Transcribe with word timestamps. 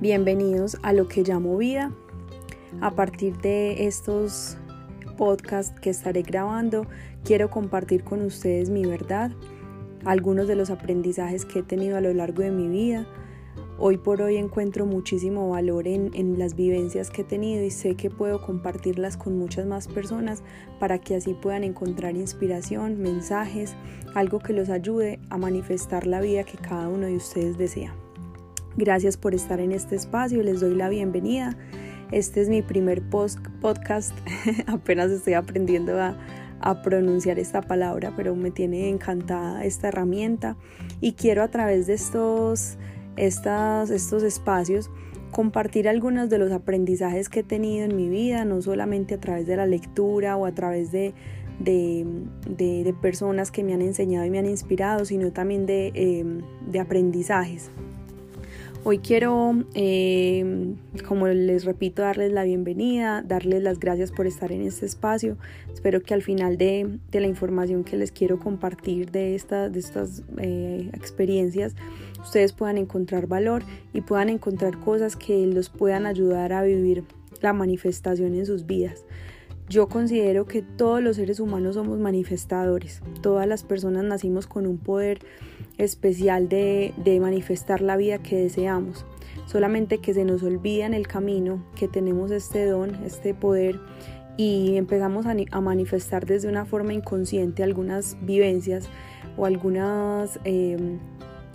Bienvenidos 0.00 0.76
a 0.82 0.92
lo 0.92 1.08
que 1.08 1.24
llamo 1.24 1.56
vida. 1.56 1.92
A 2.80 2.94
partir 2.94 3.36
de 3.38 3.86
estos 3.86 4.56
podcasts 5.16 5.80
que 5.80 5.90
estaré 5.90 6.22
grabando, 6.22 6.86
quiero 7.24 7.50
compartir 7.50 8.04
con 8.04 8.22
ustedes 8.22 8.70
mi 8.70 8.86
verdad, 8.86 9.32
algunos 10.04 10.46
de 10.46 10.54
los 10.54 10.70
aprendizajes 10.70 11.44
que 11.44 11.58
he 11.58 11.62
tenido 11.64 11.96
a 11.96 12.00
lo 12.00 12.14
largo 12.14 12.42
de 12.42 12.52
mi 12.52 12.68
vida, 12.68 13.08
Hoy 13.80 13.96
por 13.96 14.20
hoy 14.22 14.36
encuentro 14.36 14.86
muchísimo 14.86 15.50
valor 15.50 15.86
en, 15.86 16.36
las 16.36 16.56
vivencias 16.56 17.10
que 17.10 17.22
he 17.22 17.24
tenido 17.24 17.62
y 17.62 17.70
sé 17.70 17.94
que 17.94 18.10
puedo 18.10 18.42
compartirlas 18.42 19.16
con 19.16 19.38
muchas 19.38 19.66
más 19.66 19.86
personas 19.86 20.42
para 20.80 20.98
que 20.98 21.14
así 21.14 21.32
puedan 21.32 21.62
encontrar 21.62 22.16
inspiración, 22.16 23.00
mensajes, 23.00 23.76
algo 24.16 24.40
que 24.40 24.52
los 24.52 24.68
ayude 24.68 25.20
a 25.30 25.38
manifestar 25.38 26.08
la 26.08 26.20
vida 26.20 26.42
que 26.42 26.58
cada 26.58 26.88
uno 26.88 27.06
de 27.06 27.14
ustedes 27.14 27.56
desea. 27.56 27.94
Gracias 28.76 29.16
por 29.16 29.34
estar 29.34 29.60
en 29.60 29.72
este 29.72 29.96
espacio, 29.96 30.42
les 30.42 30.60
doy 30.60 30.74
la 30.74 30.88
bienvenida. 30.88 31.56
Este 32.12 32.40
es 32.40 32.48
mi 32.48 32.62
primer 32.62 33.02
post 33.02 33.38
podcast, 33.60 34.16
apenas 34.66 35.10
estoy 35.10 35.34
aprendiendo 35.34 36.00
a, 36.00 36.16
pronunciar 36.82 37.38
esta 37.38 37.62
palabra, 37.62 38.12
pero 38.16 38.34
me 38.34 38.50
tiene 38.50 38.88
encantada 38.88 39.64
esta 39.64 39.88
herramienta 39.88 40.56
y 41.00 41.12
quiero 41.12 41.42
a 41.44 41.48
través 41.48 41.86
de 41.86 41.94
estos 41.94 42.76
estas, 43.18 43.90
estos 43.90 44.22
espacios, 44.22 44.90
compartir 45.30 45.88
algunos 45.88 46.30
de 46.30 46.38
los 46.38 46.52
aprendizajes 46.52 47.28
que 47.28 47.40
he 47.40 47.42
tenido 47.44 47.84
en 47.84 47.96
mi 47.96 48.08
vida, 48.08 48.44
no 48.44 48.62
solamente 48.62 49.14
a 49.14 49.20
través 49.20 49.46
de 49.46 49.56
la 49.56 49.66
lectura 49.66 50.36
o 50.36 50.46
a 50.46 50.52
través 50.52 50.90
de, 50.92 51.14
personas 53.02 53.50
que 53.50 53.62
me 53.62 53.74
han 53.74 53.82
enseñado 53.82 54.24
y 54.24 54.30
me 54.30 54.38
han 54.38 54.46
inspirado, 54.46 55.04
sino 55.04 55.32
también 55.32 55.66
de, 55.66 55.92
em, 55.94 56.42
de 56.70 56.80
aprendizajes. 56.80 57.70
Hoy 58.90 59.00
quiero, 59.00 59.54
em, 59.74 60.76
como 61.06 61.28
les 61.28 61.66
repito, 61.66 62.00
darles 62.00 62.32
la 62.32 62.44
bienvenida, 62.44 63.20
darles 63.20 63.62
las 63.62 63.78
gracias 63.78 64.10
por 64.10 64.26
estar 64.26 64.50
en 64.50 64.62
este 64.62 64.86
espacio. 64.86 65.36
Espero 65.70 66.00
que 66.00 66.14
al 66.14 66.22
final 66.22 66.56
de, 66.56 66.98
de 67.10 67.20
la 67.20 67.26
información 67.26 67.84
que 67.84 67.98
les 67.98 68.12
quiero 68.12 68.38
compartir 68.38 69.10
de, 69.10 69.34
esta, 69.34 69.68
de 69.68 69.78
estas 69.78 70.22
eh, 70.38 70.88
experiencias, 70.94 71.76
ustedes 72.22 72.54
puedan 72.54 72.78
encontrar 72.78 73.26
valor 73.26 73.62
y 73.92 74.00
puedan 74.00 74.30
encontrar 74.30 74.80
cosas 74.80 75.16
que 75.16 75.46
los 75.46 75.68
puedan 75.68 76.06
ayudar 76.06 76.54
a 76.54 76.62
vivir 76.62 77.04
la 77.42 77.52
manifestación 77.52 78.34
en 78.36 78.46
sus 78.46 78.64
vidas. 78.64 79.04
Yo 79.68 79.86
considero 79.88 80.46
que 80.46 80.62
todos 80.62 81.02
los 81.02 81.16
seres 81.16 81.40
humanos 81.40 81.74
somos 81.74 81.98
manifestadores. 81.98 83.02
Todas 83.20 83.46
las 83.46 83.64
personas 83.64 84.02
nacimos 84.02 84.46
con 84.46 84.66
un 84.66 84.78
poder 84.78 85.20
especial 85.76 86.48
de, 86.48 86.94
manifestar 87.20 87.82
la 87.82 87.98
vida 87.98 88.18
que 88.18 88.36
deseamos. 88.36 89.04
Solamente 89.44 89.98
que 89.98 90.14
se 90.14 90.24
nos 90.24 90.42
olvida 90.42 90.86
en 90.86 90.94
el 90.94 91.06
camino 91.06 91.62
que 91.76 91.86
tenemos 91.86 92.30
este 92.30 92.64
don, 92.64 92.94
este 93.04 93.34
poder 93.34 93.78
y 94.38 94.76
empezamos 94.76 95.26
a, 95.26 95.60
manifestar 95.60 96.24
desde 96.24 96.48
una 96.48 96.64
forma 96.64 96.94
inconsciente 96.94 97.62
algunas 97.62 98.16
vivencias 98.22 98.88
o 99.36 99.44
algunas 99.44 100.40
em, 100.44 100.98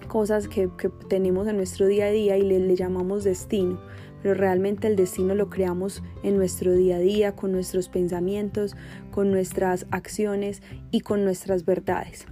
cosas 0.07 0.47
que, 0.47 0.69
tenemos 1.09 1.47
en 1.47 1.57
nuestro 1.57 1.87
día 1.87 2.05
a 2.05 2.11
día 2.11 2.37
y 2.37 2.43
le 2.43 2.75
llamamos 2.75 3.23
destino 3.23 3.79
pero 4.23 4.33
realmente 4.35 4.87
el 4.87 4.95
destino 4.95 5.35
lo 5.35 5.49
creamos 5.49 6.01
en 6.23 6.37
nuestro 6.37 6.71
día 6.71 6.95
a 6.95 6.99
día, 6.99 7.35
con 7.35 7.51
nuestros 7.51 7.89
pensamientos, 7.89 8.75
con 9.11 9.29
nuestras 9.31 9.85
acciones 9.91 10.63
y 10.91 11.01
con 11.01 11.25
nuestras 11.25 11.65
verdades. 11.65 12.25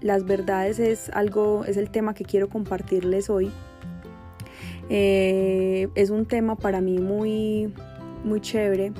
Las 0.00 0.24
verdades 0.24 0.78
es 0.78 1.10
algo, 1.10 1.66
es 1.66 1.76
el 1.76 1.90
tema 1.90 2.14
que 2.14 2.24
quiero 2.24 2.48
compartirles 2.48 3.28
hoy. 3.28 3.50
Eh, 4.88 5.88
es 5.94 6.08
un 6.08 6.24
tema 6.24 6.56
para 6.56 6.80
mí 6.80 6.98
muy, 6.98 7.72
muy 8.24 8.40
chévere 8.40 8.92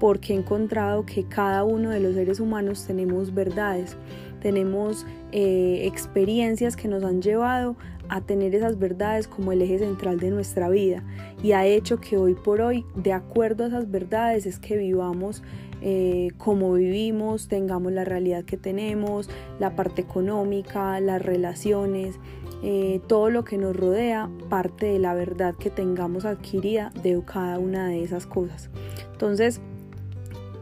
porque 0.00 0.32
he 0.32 0.36
encontrado 0.36 1.06
que 1.06 1.24
cada 1.28 1.62
uno 1.62 1.90
de 1.90 2.00
los 2.00 2.14
seres 2.16 2.40
humanos 2.40 2.84
tenemos 2.84 3.32
verdades, 3.32 3.96
tenemos 4.40 5.06
eh, 5.30 5.82
experiencias 5.84 6.74
que 6.74 6.88
nos 6.88 7.04
han 7.04 7.22
llevado 7.22 7.76
a 8.08 8.20
tener 8.20 8.54
esas 8.54 8.78
verdades 8.78 9.28
como 9.28 9.52
el 9.52 9.62
eje 9.62 9.78
central 9.78 10.18
de 10.18 10.30
nuestra 10.30 10.68
vida 10.68 11.02
y 11.42 11.52
ha 11.52 11.66
hecho 11.66 12.00
que 12.00 12.16
hoy 12.16 12.34
por 12.34 12.60
hoy, 12.60 12.84
de 12.94 13.12
acuerdo 13.12 13.64
a 13.64 13.68
esas 13.68 13.90
verdades, 13.90 14.46
es 14.46 14.58
que 14.58 14.76
vivamos 14.76 15.42
eh, 15.84 16.30
como 16.38 16.74
vivimos, 16.74 17.48
tengamos 17.48 17.90
la 17.92 18.04
realidad 18.04 18.44
que 18.44 18.56
tenemos, 18.56 19.28
la 19.58 19.74
parte 19.74 20.00
económica, 20.02 21.00
las 21.00 21.20
relaciones, 21.20 22.20
eh, 22.62 23.00
todo 23.08 23.30
lo 23.30 23.42
que 23.44 23.58
nos 23.58 23.74
rodea, 23.74 24.30
parte 24.48 24.86
de 24.86 25.00
la 25.00 25.12
verdad 25.14 25.56
que 25.56 25.70
tengamos 25.70 26.24
adquirida 26.24 26.92
de 27.02 27.20
cada 27.26 27.58
una 27.58 27.88
de 27.88 28.04
esas 28.04 28.26
cosas. 28.26 28.70
Entonces, 29.10 29.60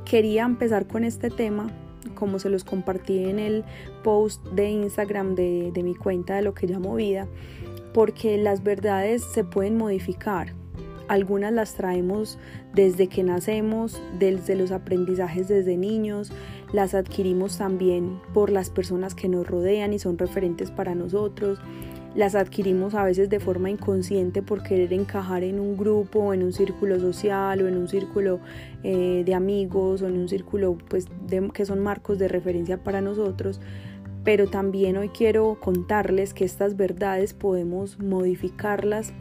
quería 0.07 0.45
empezar 0.45 0.87
con 0.87 1.05
este 1.05 1.29
tema 1.29 1.71
como 2.15 2.39
se 2.39 2.51
los 2.51 2.65
compartí 2.65 3.25
en 3.25 3.39
el 3.39 3.65
post 4.03 4.45
de 4.49 4.71
Instagram 4.71 5.35
de, 5.35 5.73
mi 5.83 5.95
cuenta 5.95 6.37
de 6.37 6.43
lo 6.43 6.55
que 6.55 6.67
llamo 6.67 6.95
vida, 6.95 7.27
porque 7.93 8.37
las 8.39 8.63
verdades 8.63 9.23
se 9.23 9.45
pueden 9.45 9.77
modificar. 9.77 10.55
Algunas 11.09 11.53
las 11.53 11.75
traemos 11.75 12.39
desde 12.73 13.09
que 13.09 13.25
nacemos, 13.25 14.01
desde 14.19 14.55
los 14.55 14.71
aprendizajes 14.71 15.49
desde 15.49 15.77
niños, 15.77 16.33
las 16.73 16.95
adquirimos 16.95 17.59
también 17.59 18.21
por 18.33 18.51
las 18.51 18.71
personas 18.71 19.17
que 19.17 19.29
nos 19.29 19.47
rodean 19.47 19.93
y 19.93 19.99
son 19.99 20.19
referentes 20.19 20.71
para 20.71 20.95
nosotros 20.95 21.59
las 22.15 22.35
adquirimos 22.35 22.95
a 22.95 23.05
veces 23.05 23.29
de 23.29 23.39
forma 23.39 23.71
inconsciente 23.71 24.43
por 24.43 24.63
querer 24.63 24.93
encajar 24.93 25.45
en 25.45 25.61
un 25.61 25.77
grupo 25.77 26.35
en 26.35 26.43
un 26.43 26.53
círculo 26.53 26.99
social 26.99 27.63
o 27.63 27.69
en 27.69 27.77
un 27.77 27.89
círculo 27.89 28.41
eh, 28.83 29.23
de 29.25 29.35
amigos 29.35 30.03
o 30.03 30.09
en 30.09 30.19
un 30.19 30.29
círculo 30.29 30.77
pues, 30.89 31.07
que 31.53 31.65
son 31.65 31.81
marcos 31.81 32.19
de 32.19 32.29
referencia 32.29 32.83
para 32.83 33.01
nosotros. 33.01 33.61
Pero 34.25 34.49
también 34.49 34.97
hoy 34.97 35.09
quiero 35.09 35.59
contarles 35.61 36.35
que 36.35 36.45
estas 36.45 36.77
verdades 36.77 37.33
podemos 37.33 37.99
modificarlas 37.99 39.15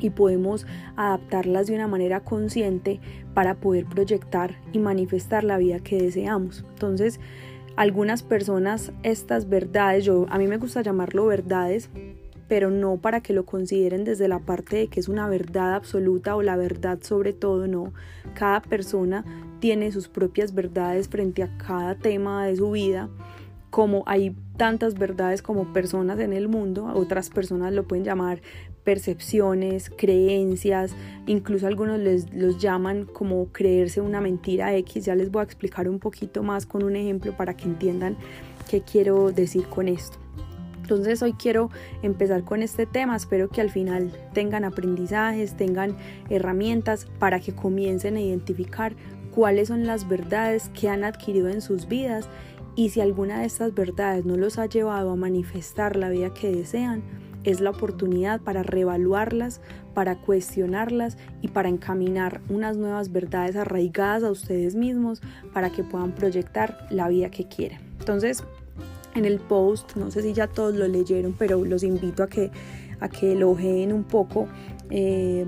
y 0.00 0.10
podemos 0.10 0.66
adaptarlas 0.96 1.66
de 1.66 1.74
una 1.74 1.86
manera 1.86 2.20
consciente 2.20 3.00
para 3.34 3.54
poder 3.54 3.86
proyectar 3.86 4.56
y 4.72 4.78
manifestar 4.78 5.44
la 5.44 5.58
vida 5.58 5.80
que 5.80 6.00
deseamos. 6.00 6.64
Entonces, 6.70 7.20
algunas 7.76 8.22
personas 8.22 8.92
estas 9.02 9.48
verdades, 9.48 10.04
yo 10.04 10.26
a 10.28 10.38
mí 10.38 10.46
me 10.46 10.58
gusta 10.58 10.82
llamarlo 10.82 11.26
verdades, 11.26 11.90
pero 12.48 12.70
no 12.70 12.98
para 12.98 13.22
que 13.22 13.32
lo 13.32 13.46
consideren 13.46 14.04
desde 14.04 14.28
la 14.28 14.40
parte 14.40 14.76
de 14.76 14.88
que 14.88 15.00
es 15.00 15.08
una 15.08 15.28
verdad 15.28 15.74
absoluta 15.74 16.36
o 16.36 16.42
la 16.42 16.56
verdad 16.56 16.98
sobre 17.02 17.32
todo, 17.32 17.66
no. 17.66 17.92
Cada 18.34 18.60
persona 18.60 19.24
tiene 19.60 19.92
sus 19.92 20.08
propias 20.08 20.54
verdades 20.54 21.08
frente 21.08 21.42
a 21.42 21.56
cada 21.56 21.94
tema 21.94 22.46
de 22.46 22.56
su 22.56 22.72
vida, 22.72 23.08
como 23.70 24.02
hay 24.06 24.36
tantas 24.58 24.94
verdades 24.98 25.40
como 25.40 25.72
personas 25.72 26.18
en 26.20 26.34
el 26.34 26.46
mundo, 26.46 26.92
otras 26.94 27.30
personas 27.30 27.72
lo 27.72 27.84
pueden 27.84 28.04
llamar 28.04 28.42
percepciones, 28.84 29.90
creencias, 29.90 30.94
incluso 31.26 31.66
algunos 31.66 32.00
les, 32.00 32.32
los 32.32 32.58
llaman 32.58 33.04
como 33.04 33.46
creerse 33.46 34.00
una 34.00 34.20
mentira 34.20 34.74
X. 34.76 35.04
Ya 35.04 35.14
les 35.14 35.30
voy 35.30 35.40
a 35.40 35.44
explicar 35.44 35.88
un 35.88 35.98
poquito 35.98 36.42
más 36.42 36.66
con 36.66 36.82
un 36.82 36.96
ejemplo 36.96 37.36
para 37.36 37.56
que 37.56 37.64
entiendan 37.64 38.16
qué 38.68 38.82
quiero 38.82 39.32
decir 39.32 39.64
con 39.66 39.88
esto. 39.88 40.18
Entonces 40.82 41.22
hoy 41.22 41.32
quiero 41.34 41.70
empezar 42.02 42.44
con 42.44 42.60
este 42.60 42.86
tema, 42.86 43.16
espero 43.16 43.48
que 43.48 43.60
al 43.60 43.70
final 43.70 44.12
tengan 44.34 44.64
aprendizajes, 44.64 45.56
tengan 45.56 45.96
herramientas 46.28 47.06
para 47.18 47.38
que 47.38 47.54
comiencen 47.54 48.16
a 48.16 48.20
identificar 48.20 48.94
cuáles 49.32 49.68
son 49.68 49.86
las 49.86 50.08
verdades 50.08 50.70
que 50.70 50.88
han 50.88 51.04
adquirido 51.04 51.48
en 51.48 51.62
sus 51.62 51.86
vidas 51.86 52.28
y 52.74 52.90
si 52.90 53.00
alguna 53.00 53.40
de 53.40 53.46
estas 53.46 53.74
verdades 53.74 54.24
no 54.24 54.36
los 54.36 54.58
ha 54.58 54.66
llevado 54.66 55.12
a 55.12 55.16
manifestar 55.16 55.96
la 55.96 56.08
vida 56.08 56.34
que 56.34 56.50
desean, 56.50 57.02
es 57.44 57.60
la 57.60 57.70
oportunidad 57.70 58.40
para 58.40 58.62
reevaluarlas, 58.62 59.60
para 59.94 60.16
cuestionarlas 60.16 61.16
y 61.40 61.48
para 61.48 61.68
encaminar 61.68 62.40
unas 62.48 62.76
nuevas 62.76 63.12
verdades 63.12 63.56
arraigadas 63.56 64.22
a 64.22 64.30
ustedes 64.30 64.74
mismos 64.74 65.20
para 65.52 65.70
que 65.70 65.82
puedan 65.82 66.12
proyectar 66.12 66.86
la 66.90 67.08
vida 67.08 67.30
que 67.30 67.46
quieren. 67.46 67.80
Entonces, 67.98 68.42
en 69.14 69.24
el 69.24 69.38
post, 69.38 69.96
no 69.96 70.10
sé 70.10 70.22
si 70.22 70.32
ya 70.32 70.46
todos 70.46 70.74
lo 70.74 70.88
leyeron, 70.88 71.34
pero 71.38 71.64
los 71.64 71.82
invito 71.82 72.22
a 72.22 72.28
que, 72.28 72.50
a 73.00 73.08
que 73.08 73.32
elogeen 73.32 73.92
un 73.92 74.04
poco 74.04 74.48
eh, 74.90 75.44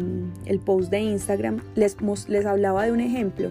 el 0.47 0.59
post 0.61 0.91
de 0.91 1.01
Instagram. 1.01 1.61
Les, 1.75 1.97
les 2.29 2.47
hablaba 2.47 2.85
de 2.85 2.93
un 2.93 3.01
ejemplo 3.01 3.51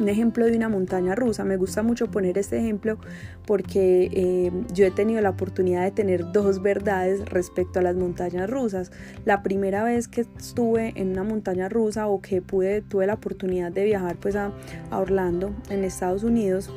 un 0.00 0.08
ejemplo 0.08 0.46
de 0.46 0.56
una 0.56 0.68
montaña 0.68 1.14
rusa. 1.14 1.44
Me 1.44 1.56
gusta 1.56 1.82
mucho 1.82 2.10
poner 2.10 2.38
este 2.38 2.58
ejemplo 2.58 2.98
porque 3.46 4.10
eh, 4.12 4.52
yo 4.72 4.86
he 4.86 4.90
tenido 4.90 5.20
la 5.20 5.30
oportunidad 5.30 5.82
de 5.84 5.90
tener 5.90 6.32
dos 6.32 6.62
verdades 6.62 7.24
respecto 7.28 7.78
a 7.78 7.82
las 7.82 7.96
montañas 7.96 8.48
rusas. 8.48 8.90
La 9.24 9.42
primera 9.42 9.84
vez 9.84 10.08
que 10.08 10.22
estuve 10.22 10.92
en 10.96 11.10
una 11.10 11.24
montaña 11.24 11.68
rusa 11.68 12.06
o 12.08 12.20
que 12.20 12.42
pude, 12.42 12.82
tuve 12.82 13.06
la 13.06 13.14
oportunidad 13.14 13.72
de 13.72 13.84
viajar 13.84 14.16
pues 14.16 14.36
a, 14.36 14.52
Orlando 14.90 15.54
en 15.70 15.84
Estados 15.84 16.22
Unidos, 16.22 16.70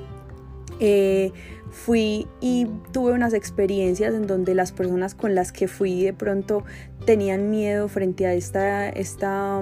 Eh, 0.83 1.31
fui 1.69 2.27
y 2.41 2.65
tuve 2.91 3.11
unas 3.11 3.33
experiencias 3.33 4.15
en 4.15 4.25
donde 4.25 4.55
las 4.55 4.71
personas 4.71 5.13
con 5.13 5.35
las 5.35 5.51
que 5.51 5.67
fui 5.67 6.03
de 6.03 6.11
pronto 6.11 6.63
tenían 7.05 7.51
miedo 7.51 7.87
frente 7.87 8.25
a 8.25 8.33
esta, 8.33 8.89
esta, 8.89 9.61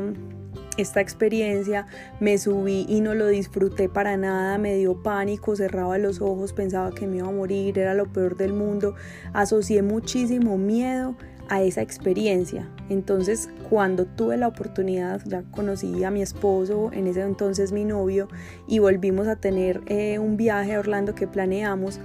esta 0.81 1.01
experiencia, 1.01 1.87
me 2.19 2.37
subí 2.37 2.85
y 2.87 3.01
no 3.01 3.15
lo 3.15 3.27
disfruté 3.27 3.89
para 3.89 4.17
nada, 4.17 4.57
me 4.57 4.75
dio 4.75 5.01
pánico, 5.01 5.55
cerraba 5.55 5.97
los 5.97 6.21
ojos, 6.21 6.53
pensaba 6.53 6.91
que 6.91 7.07
me 7.07 7.17
iba 7.17 7.27
a 7.27 7.31
morir, 7.31 7.77
era 7.77 7.93
lo 7.93 8.11
peor 8.11 8.37
del 8.37 8.53
mundo, 8.53 8.95
asocié 9.33 9.81
muchísimo 9.81 10.57
miedo 10.57 11.15
a 11.49 11.63
esa 11.63 11.81
experiencia. 11.81 12.69
Entonces, 12.89 13.49
cuando 13.69 14.05
tuve 14.05 14.37
la 14.37 14.47
oportunidad, 14.47 15.21
ya 15.25 15.43
conocí 15.51 16.03
a 16.03 16.11
mi 16.11 16.21
esposo, 16.21 16.91
en 16.93 17.07
ese 17.07 17.21
entonces 17.21 17.71
mi 17.71 17.85
novio, 17.85 18.29
y 18.67 18.79
volvimos 18.79 19.27
a 19.27 19.35
tener 19.35 19.81
eh, 19.87 20.19
un 20.19 20.37
viaje 20.37 20.75
a 20.75 20.79
Orlando 20.79 21.15
que 21.15 21.27
planeamos. 21.27 21.99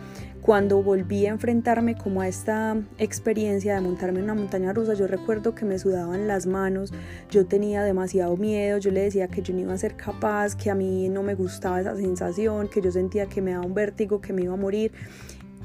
Cuando 0.44 0.82
volví 0.82 1.24
a 1.24 1.30
enfrentarme 1.30 1.96
como 1.96 2.20
a 2.20 2.28
esta 2.28 2.76
experiencia 2.98 3.76
de 3.76 3.80
montarme 3.80 4.18
en 4.18 4.24
una 4.24 4.34
montaña 4.34 4.74
rusa, 4.74 4.92
yo 4.92 5.06
recuerdo 5.06 5.54
que 5.54 5.64
me 5.64 5.78
sudaban 5.78 6.28
las 6.28 6.44
manos, 6.44 6.92
yo 7.30 7.46
tenía 7.46 7.82
demasiado 7.82 8.36
miedo, 8.36 8.76
yo 8.76 8.90
le 8.90 9.00
decía 9.00 9.26
que 9.28 9.40
yo 9.40 9.54
no 9.54 9.60
iba 9.60 9.72
a 9.72 9.78
ser 9.78 9.96
capaz, 9.96 10.54
que 10.54 10.70
a 10.70 10.74
mí 10.74 11.08
no 11.08 11.22
me 11.22 11.34
gustaba 11.34 11.80
esa 11.80 11.96
sensación, 11.96 12.68
que 12.68 12.82
yo 12.82 12.92
sentía 12.92 13.24
que 13.24 13.40
me 13.40 13.52
daba 13.52 13.64
un 13.64 13.72
vértigo, 13.72 14.20
que 14.20 14.34
me 14.34 14.42
iba 14.42 14.52
a 14.52 14.58
morir. 14.58 14.92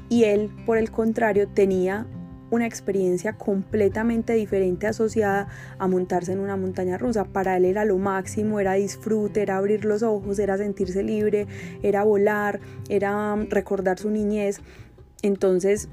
Y 0.08 0.24
él, 0.24 0.50
por 0.64 0.78
el 0.78 0.90
contrario, 0.90 1.46
tenía 1.46 2.06
una 2.50 2.66
experiencia 2.66 3.34
completamente 3.34 4.32
diferente 4.34 4.86
asociada 4.86 5.48
a 5.78 5.86
montarse 5.86 6.32
en 6.32 6.40
una 6.40 6.56
montaña 6.56 6.98
rusa. 6.98 7.24
Para 7.24 7.56
él 7.56 7.64
era 7.64 7.84
lo 7.84 7.98
máximo, 7.98 8.60
era 8.60 8.74
disfrute, 8.74 9.42
era 9.42 9.56
abrir 9.56 9.84
los 9.84 10.02
ojos, 10.02 10.38
era 10.38 10.56
sentirse 10.56 11.02
libre, 11.02 11.46
era 11.82 12.04
volar, 12.04 12.60
era 12.88 13.36
recordar 13.48 13.98
su 13.98 14.10
niñez. 14.10 14.60
Entonces 15.22 15.88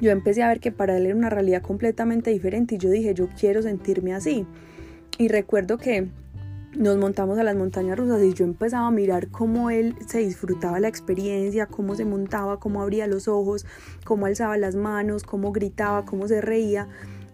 yo 0.00 0.10
empecé 0.10 0.42
a 0.42 0.48
ver 0.48 0.60
que 0.60 0.72
para 0.72 0.96
él 0.96 1.06
era 1.06 1.14
una 1.14 1.30
realidad 1.30 1.62
completamente 1.62 2.30
diferente 2.30 2.76
y 2.76 2.78
yo 2.78 2.90
dije, 2.90 3.12
yo 3.14 3.28
quiero 3.38 3.62
sentirme 3.62 4.14
así. 4.14 4.46
Y 5.18 5.28
recuerdo 5.28 5.76
que 5.76 6.08
nos 6.76 6.96
montamos 6.98 7.38
a 7.38 7.42
las 7.42 7.56
montañas 7.56 7.98
rusas 7.98 8.22
y 8.22 8.32
yo 8.32 8.44
empezaba 8.44 8.86
a 8.86 8.90
mirar 8.92 9.28
cómo 9.28 9.70
él 9.70 9.96
se 10.06 10.18
disfrutaba 10.18 10.78
la 10.78 10.88
experiencia, 10.88 11.66
cómo 11.66 11.96
se 11.96 12.04
montaba, 12.04 12.60
cómo 12.60 12.82
abría 12.82 13.06
los 13.06 13.26
ojos, 13.26 13.66
cómo 14.04 14.26
alzaba 14.26 14.56
las 14.56 14.76
manos, 14.76 15.24
cómo 15.24 15.52
gritaba, 15.52 16.04
cómo 16.04 16.28
se 16.28 16.40
reía. 16.40 16.88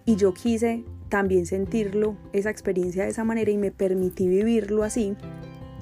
Y 0.07 0.17
yo 0.17 0.33
quise 0.33 0.85
también 1.09 1.47
sentirlo, 1.47 2.17
esa 2.33 2.51
experiencia 2.51 3.05
de 3.05 3.11
esa 3.11 3.25
manera 3.25 3.51
y 3.51 3.59
me 3.59 3.73
permití 3.73 4.27
vivirlo 4.27 4.83
así. 4.83 5.17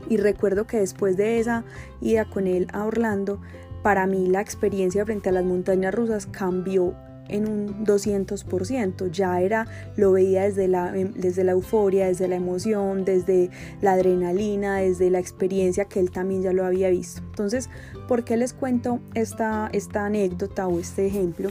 Y 0.09 0.17
recuerdo 0.17 0.67
que 0.67 0.79
después 0.79 1.17
de 1.17 1.39
esa 1.39 1.65
ida 2.01 2.25
con 2.25 2.47
él 2.47 2.67
a 2.73 2.85
Orlando, 2.85 3.41
para 3.83 4.07
mí 4.07 4.27
la 4.27 4.41
experiencia 4.41 5.05
frente 5.05 5.29
a 5.29 5.33
las 5.33 5.45
montañas 5.45 5.95
rusas 5.95 6.27
cambió 6.27 6.95
en 7.29 7.49
un 7.49 7.85
200%, 7.85 9.11
ya 9.11 9.41
era, 9.41 9.67
lo 9.97 10.13
veía 10.13 10.43
desde 10.43 10.69
la, 10.69 10.97
em, 10.97 11.13
desde 11.13 11.45
la 11.45 11.53
euforia, 11.53 12.07
desde 12.07 12.29
la 12.29 12.37
emoción, 12.37 13.05
desde 13.05 13.51
la 13.81 13.93
adrenalina, 13.93 14.77
desde 14.77 15.11
la 15.11 15.19
experiencia 15.19 15.87
que 15.87 16.01
él 16.01 16.11
también 16.11 16.43
ya 16.43 16.53
lo 16.53 16.65
había 16.65 16.91
visto. 16.91 17.23
Entonces, 17.23 17.71
¿por 18.09 18.25
qué 18.25 18.37
les 18.37 18.53
cuento 18.53 19.01
esta, 19.15 19.69
esta 19.73 20.07
anécdota 20.07 20.67
o 20.67 20.79
este 20.79 21.07
ejemplo? 21.07 21.51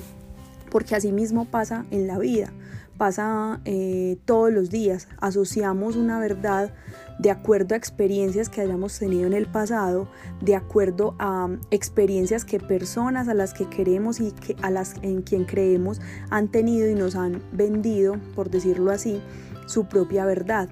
Porque 0.69 0.95
así 0.95 1.11
mismo 1.11 1.45
pasa 1.45 1.85
en 1.91 2.07
la 2.07 2.17
vida, 2.17 2.51
pasa 2.97 3.61
eh, 3.65 4.17
todos 4.25 4.51
los 4.51 4.69
días, 4.69 5.07
asociamos 5.19 5.95
una 5.95 6.19
verdad 6.19 6.73
de 7.19 7.31
acuerdo 7.31 7.75
a 7.75 7.77
experiencias 7.77 8.50
que 8.50 8.62
hayamos 8.62 8.98
tenido 8.98 9.27
en 9.27 9.33
el 9.33 9.45
pasado, 9.45 10.07
de 10.42 10.56
acuerdo 10.56 11.15
a 11.19 11.50
experiencias 11.71 12.45
que 12.45 12.60
personas 12.60 13.27
a 13.27 13.33
las 13.33 13.54
que 13.54 13.69
queremos 13.69 14.19
y 14.19 14.31
que 14.31 14.56
a 14.62 14.69
las 14.69 14.95
en 15.01 15.21
quien 15.21 15.45
creemos 15.45 16.01
han 16.30 16.50
tenido 16.50 16.89
y 16.89 16.95
nos 16.95 17.15
han 17.15 17.42
vendido, 17.51 18.18
por 18.36 18.50
decirlo 18.50 18.92
así, 18.92 19.21
su 19.65 19.86
propia 19.86 20.25
verdad 20.25 20.69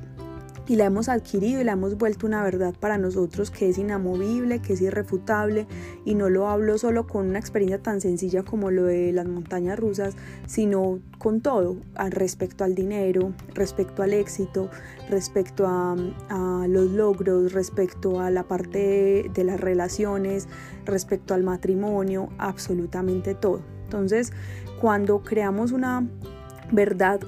y 0.72 0.78
la 0.78 0.86
hemos 0.86 1.10
adquirido 1.10 1.60
y 1.60 1.66
la 1.66 1.74
hemos 1.74 1.98
vuelto 1.98 2.26
una 2.26 2.42
verdad 2.46 2.74
para 2.80 2.98
nosotros 2.98 3.52
que 3.52 3.68
es 3.68 3.78
inamovible, 3.78 4.62
que 4.62 4.72
es 4.72 4.80
irrefutable 4.80 5.68
y 6.06 6.16
no 6.16 6.30
lo 6.30 6.48
hablo 6.48 6.78
solo 6.78 7.08
con 7.08 7.28
una 7.28 7.40
experiencia 7.40 7.84
tan 7.84 8.00
sencilla 8.00 8.44
como 8.44 8.72
lo 8.72 8.86
de 8.86 9.12
las 9.12 9.28
montañas 9.28 9.78
rusas, 9.78 10.16
sino 10.48 11.00
con 11.18 11.42
todo, 11.42 11.76
respecto 12.12 12.64
al 12.64 12.74
dinero, 12.74 13.34
respecto 13.54 14.02
al 14.02 14.14
éxito, 14.14 14.70
respecto 15.10 15.68
a, 15.68 15.98
los 16.70 16.92
logros, 16.92 17.52
respecto 17.52 18.22
a 18.22 18.32
la 18.32 18.44
parte 18.44 19.30
de 19.34 19.44
las 19.44 19.60
relaciones, 19.60 20.48
respecto 20.86 21.34
al 21.34 21.44
matrimonio, 21.44 22.30
absolutamente 22.38 23.36
todo. 23.36 23.60
Entonces, 23.84 24.32
cuando 24.80 25.22
creamos 25.22 25.74
una 25.74 26.08
verdad 26.72 27.20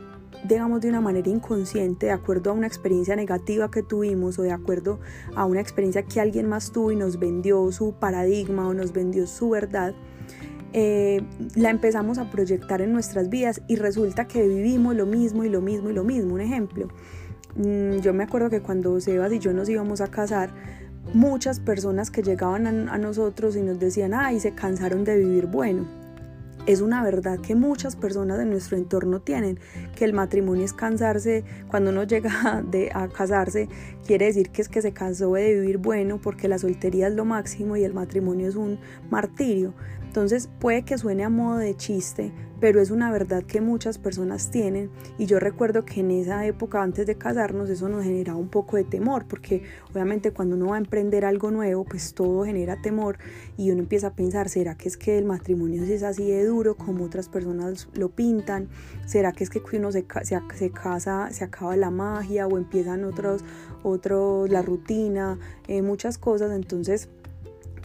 digamos, 0.43 0.81
de 0.81 0.89
una 0.89 1.01
manera 1.01 1.29
inconsciente, 1.29 2.07
de 2.07 2.11
acuerdo 2.11 2.51
a 2.51 2.53
una 2.53 2.67
experiencia 2.67 3.15
negativa 3.15 3.71
que 3.71 3.83
tuvimos 3.83 4.37
o 4.39 4.41
de 4.41 4.51
acuerdo 4.51 4.99
a 5.35 5.45
una 5.45 5.61
experiencia 5.61 6.03
que 6.03 6.19
alguien 6.19 6.47
más 6.47 6.71
tuvo 6.71 6.91
y 6.91 6.95
nos 6.95 7.19
vendió 7.19 7.71
su 7.71 7.93
paradigma 7.93 8.67
o 8.67 8.73
nos 8.73 8.91
vendió 8.91 9.25
su 9.27 9.49
verdad, 9.49 9.93
eh, 10.73 11.21
la 11.55 11.69
empezamos 11.69 12.17
a 12.17 12.29
proyectar 12.31 12.81
en 12.81 12.93
nuestras 12.93 13.29
vidas 13.29 13.61
y 13.67 13.75
resulta 13.75 14.27
que 14.27 14.47
vivimos 14.47 14.95
lo 14.95 15.05
mismo 15.05 15.43
y 15.43 15.49
lo 15.49 15.61
mismo 15.61 15.89
y 15.89 15.93
lo 15.93 16.03
mismo. 16.03 16.33
Un 16.33 16.41
ejemplo, 16.41 16.87
mm, 17.55 17.99
yo 17.99 18.13
me 18.13 18.23
acuerdo 18.23 18.49
que 18.49 18.61
cuando 18.61 18.99
Sebas 18.99 19.31
y 19.31 19.39
yo 19.39 19.53
nos 19.53 19.69
íbamos 19.69 20.01
a 20.01 20.07
casar, 20.07 20.53
muchas 21.13 21.59
personas 21.59 22.09
que 22.09 22.23
llegaban 22.23 22.65
a, 22.65 22.93
a 22.93 22.97
nosotros 22.97 23.55
y 23.55 23.61
nos 23.61 23.79
decían, 23.79 24.13
ay, 24.13 24.39
se 24.39 24.53
cansaron 24.55 25.03
de 25.03 25.17
vivir 25.17 25.45
bueno 25.47 26.02
es 26.65 26.81
una 26.81 27.03
verdad 27.03 27.39
que 27.39 27.55
muchas 27.55 27.95
personas 27.95 28.37
de 28.37 28.45
nuestro 28.45 28.77
entorno 28.77 29.19
tienen, 29.19 29.59
que 29.95 30.05
el 30.05 30.13
matrimonio 30.13 30.63
es 30.63 30.73
cansarse, 30.73 31.43
cuando 31.67 31.91
uno 31.91 32.03
llega 32.03 32.63
de, 32.71 32.89
a 32.93 33.07
casarse, 33.09 33.67
quiere 34.05 34.27
decir 34.27 34.49
que 34.49 34.61
es 34.61 34.69
que 34.69 34.81
se 34.81 34.93
cansó 34.93 35.33
de 35.33 35.53
vivir 35.55 35.77
bueno 35.77 36.19
porque 36.21 36.47
la 36.47 36.57
soltería 36.57 37.07
es 37.07 37.13
lo 37.13 37.25
máximo 37.25 37.75
y 37.75 37.83
el 37.83 37.93
matrimonio 37.93 38.47
es 38.47 38.55
un 38.55 38.79
martirio. 39.09 39.73
Entonces 40.03 40.47
puede 40.59 40.83
que 40.83 40.97
suene 40.97 41.23
a 41.23 41.29
modo 41.29 41.57
de 41.57 41.75
chiste, 41.75 42.31
pero 42.63 42.79
es 42.79 42.91
una 42.91 43.11
verdad 43.11 43.43
que 43.43 43.59
muchas 43.59 43.97
personas 43.97 44.49
tienen 44.49 44.89
y 45.17 45.25
yo 45.25 45.37
recuerdo 45.37 45.83
que 45.83 45.99
en 45.99 46.11
esa 46.11 46.45
época 46.45 46.81
antes 46.81 47.05
de 47.05 47.17
casarnos 47.17 47.69
eso 47.69 47.89
nos 47.89 48.05
generaba 48.05 48.39
un 48.39 48.47
poco 48.47 48.77
de 48.77 48.85
temor 48.85 49.25
porque 49.27 49.63
obviamente 49.91 50.31
cuando 50.31 50.55
uno 50.55 50.67
va 50.67 50.75
a 50.75 50.77
emprender 50.77 51.25
algo 51.25 51.51
nuevo 51.51 51.83
pues 51.83 52.13
todo 52.13 52.45
genera 52.45 52.81
temor 52.81 53.17
y 53.57 53.71
uno 53.71 53.81
empieza 53.81 54.07
a 54.07 54.13
pensar 54.13 54.47
¿será 54.47 54.77
que 54.77 54.87
es 54.87 54.95
que 54.95 55.17
el 55.17 55.25
matrimonio 55.25 55.83
es 55.83 56.03
así 56.03 56.31
de 56.31 56.45
duro 56.45 56.77
como 56.77 57.03
otras 57.03 57.27
personas 57.27 57.89
lo 57.95 58.07
pintan? 58.07 58.69
¿Será 59.05 59.33
que 59.33 59.43
es 59.43 59.49
que 59.49 59.61
uno 59.73 59.91
se, 59.91 60.05
se, 60.23 60.71
casa, 60.71 61.31
se 61.31 61.43
acaba 61.43 61.75
la 61.75 61.91
magia 61.91 62.47
o 62.47 62.57
empiezan 62.57 63.03
otros, 63.03 63.43
otros 63.83 64.49
la 64.49 64.61
rutina, 64.61 65.37
eh, 65.67 65.81
muchas 65.81 66.17
cosas 66.17 66.53
entonces 66.53 67.09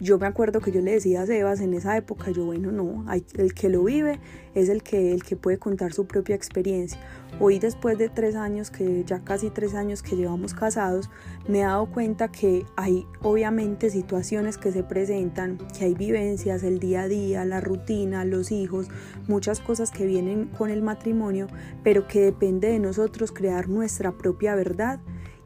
yo 0.01 0.17
me 0.17 0.27
acuerdo 0.27 0.61
que 0.61 0.71
yo 0.71 0.81
le 0.81 0.91
decía 0.91 1.21
a 1.21 1.25
Sebas 1.25 1.59
en 1.59 1.73
esa 1.73 1.97
época, 1.97 2.31
yo 2.31 2.45
bueno, 2.45 2.71
no, 2.71 3.03
hay, 3.07 3.25
el 3.35 3.53
que 3.53 3.69
lo 3.69 3.83
vive 3.83 4.19
es 4.55 4.69
el 4.69 4.81
que, 4.81 5.13
el 5.13 5.23
que 5.23 5.35
puede 5.35 5.59
contar 5.59 5.91
su 5.91 6.07
propia 6.07 6.35
experiencia. 6.35 6.99
Hoy 7.39 7.59
después 7.59 7.97
de 7.97 8.09
tres 8.09 8.35
años, 8.35 8.71
que 8.71 9.03
ya 9.05 9.19
casi 9.19 9.49
tres 9.49 9.75
años 9.75 10.01
que 10.01 10.15
llevamos 10.15 10.53
casados, 10.53 11.09
me 11.47 11.59
he 11.59 11.63
dado 11.63 11.91
cuenta 11.91 12.29
que 12.29 12.65
hay 12.77 13.05
obviamente 13.21 13.89
situaciones 13.89 14.57
que 14.57 14.71
se 14.71 14.83
presentan, 14.83 15.57
que 15.77 15.85
hay 15.85 15.95
vivencias, 15.95 16.63
el 16.63 16.79
día 16.79 17.03
a 17.03 17.07
día, 17.07 17.43
la 17.45 17.59
rutina, 17.59 18.23
los 18.23 18.51
hijos, 18.51 18.87
muchas 19.27 19.59
cosas 19.59 19.91
que 19.91 20.05
vienen 20.05 20.45
con 20.47 20.69
el 20.69 20.81
matrimonio, 20.81 21.47
pero 21.83 22.07
que 22.07 22.21
depende 22.21 22.69
de 22.69 22.79
nosotros 22.79 23.31
crear 23.31 23.67
nuestra 23.67 24.13
propia 24.13 24.55
verdad 24.55 24.99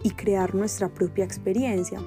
y 0.03 0.11
crear 0.11 0.53
nuestra 0.53 0.89
propia 0.89 1.25
experiencia 1.25 1.99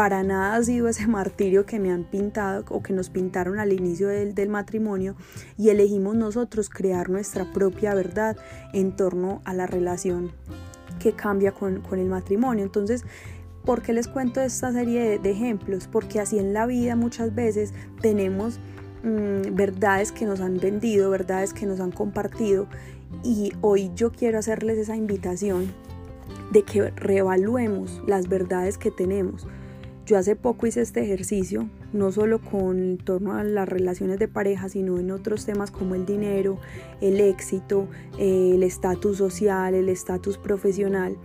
para 0.00 0.22
nada 0.22 0.56
ha 0.56 0.62
sido 0.62 0.88
ese 0.88 1.06
martirio 1.06 1.66
que 1.66 1.78
me 1.78 1.92
han 1.92 2.04
pintado 2.04 2.64
o 2.70 2.82
que 2.82 2.94
nos 2.94 3.10
pintaron 3.10 3.58
al 3.58 3.70
inicio 3.70 4.08
del, 4.08 4.48
matrimonio 4.48 5.14
y 5.58 5.68
elegimos 5.68 6.16
nosotros 6.16 6.70
crear 6.70 7.10
nuestra 7.10 7.52
propia 7.52 7.94
verdad 7.94 8.34
en 8.72 8.96
torno 8.96 9.42
a 9.44 9.52
la 9.52 9.66
relación 9.66 10.32
que 11.00 11.12
cambia 11.12 11.52
con, 11.52 11.82
el 11.92 12.06
matrimonio. 12.06 12.64
Entonces, 12.64 13.04
¿por 13.66 13.82
qué 13.82 13.92
les 13.92 14.08
cuento 14.08 14.40
esta 14.40 14.72
serie 14.72 15.18
de, 15.18 15.30
ejemplos? 15.30 15.86
Porque 15.86 16.18
así 16.18 16.38
en 16.38 16.54
la 16.54 16.64
vida 16.64 16.96
muchas 16.96 17.34
veces 17.34 17.74
tenemos 18.00 18.58
mm, 19.02 19.54
verdades 19.54 20.12
que 20.12 20.24
nos 20.24 20.40
han 20.40 20.56
vendido, 20.56 21.10
verdades 21.10 21.52
que 21.52 21.66
nos 21.66 21.78
han 21.78 21.92
compartido 21.92 22.68
y 23.22 23.52
hoy 23.60 23.90
yo 23.94 24.12
quiero 24.12 24.38
hacerles 24.38 24.78
esa 24.78 24.96
invitación 24.96 25.74
de 26.52 26.62
que 26.62 26.88
reevaluemos 26.92 28.00
las 28.06 28.30
verdades 28.30 28.78
que 28.78 28.90
tenemos 28.90 29.46
yo 30.10 30.18
hace 30.18 30.34
poco 30.34 30.66
hice 30.66 30.80
este 30.80 31.04
ejercicio, 31.04 31.68
no 31.92 32.10
solo 32.10 32.40
con 32.40 32.98
torno 32.98 33.36
a 33.36 33.44
las 33.44 33.68
relaciones 33.68 34.18
de 34.18 34.26
pareja, 34.26 34.68
sino 34.68 34.98
en 34.98 35.12
otros 35.12 35.46
temas 35.46 35.70
como 35.70 35.94
el 35.94 36.04
dinero, 36.04 36.58
el 37.00 37.20
éxito, 37.20 37.86
el 38.18 38.64
estatus 38.64 39.18
social, 39.18 39.72
el 39.72 39.88
estatus 39.88 40.36
profesional, 40.36 41.16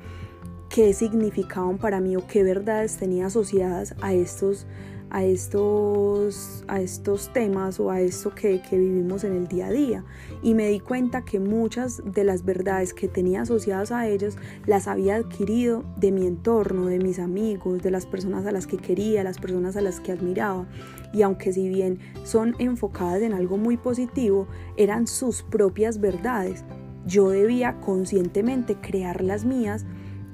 qué 0.70 0.94
significaban 0.94 1.80
para 1.80 2.00
mí 2.00 2.16
o 2.16 2.28
qué 2.28 2.44
verdades 2.44 2.98
tenía 2.98 3.26
asociadas 3.26 3.96
a 4.02 4.14
estos, 4.14 4.68
a 5.16 5.24
estos, 5.24 6.66
a 6.68 6.82
estos 6.82 7.32
temas 7.32 7.80
o 7.80 7.90
a 7.90 8.02
esto 8.02 8.36
que, 8.36 8.62
que 8.62 8.78
vivimos 8.78 9.24
en 9.24 9.34
el 9.34 9.48
día 9.48 9.68
a 9.68 9.72
día. 9.72 10.04
Y 10.44 10.56
me 10.56 10.68
di 10.68 10.82
cuenta 10.82 11.24
que 11.24 11.40
muchas 11.40 12.02
de 12.04 12.26
las 12.26 12.44
verdades 12.44 12.94
que 12.94 13.08
tenía 13.08 13.44
asociadas 13.44 13.94
a 13.94 14.10
ellos 14.10 14.36
las 14.66 14.90
había 14.90 15.16
adquirido 15.16 15.86
de 15.96 16.12
mi 16.12 16.28
entorno, 16.28 16.88
de 16.88 17.00
mis 17.00 17.20
amigos, 17.20 17.82
de 17.82 17.92
las 17.92 18.06
personas 18.06 18.46
a 18.46 18.52
las 18.52 18.68
que 18.68 18.76
quería, 18.76 19.24
las 19.24 19.40
personas 19.40 19.78
a 19.78 19.82
las 19.82 20.02
que 20.02 20.12
admiraba. 20.12 20.68
Y 21.14 21.22
aunque 21.22 21.54
si 21.54 21.70
bien 21.70 22.00
son 22.26 22.54
enfocadas 22.60 23.22
en 23.22 23.32
algo 23.32 23.56
muy 23.56 23.78
positivo, 23.78 24.50
eran 24.76 25.08
sus 25.08 25.44
propias 25.44 26.02
verdades. 26.02 26.66
Yo 27.06 27.30
debía 27.30 27.80
conscientemente 27.80 28.76
crear 28.82 29.24
las 29.24 29.46
mías 29.46 29.86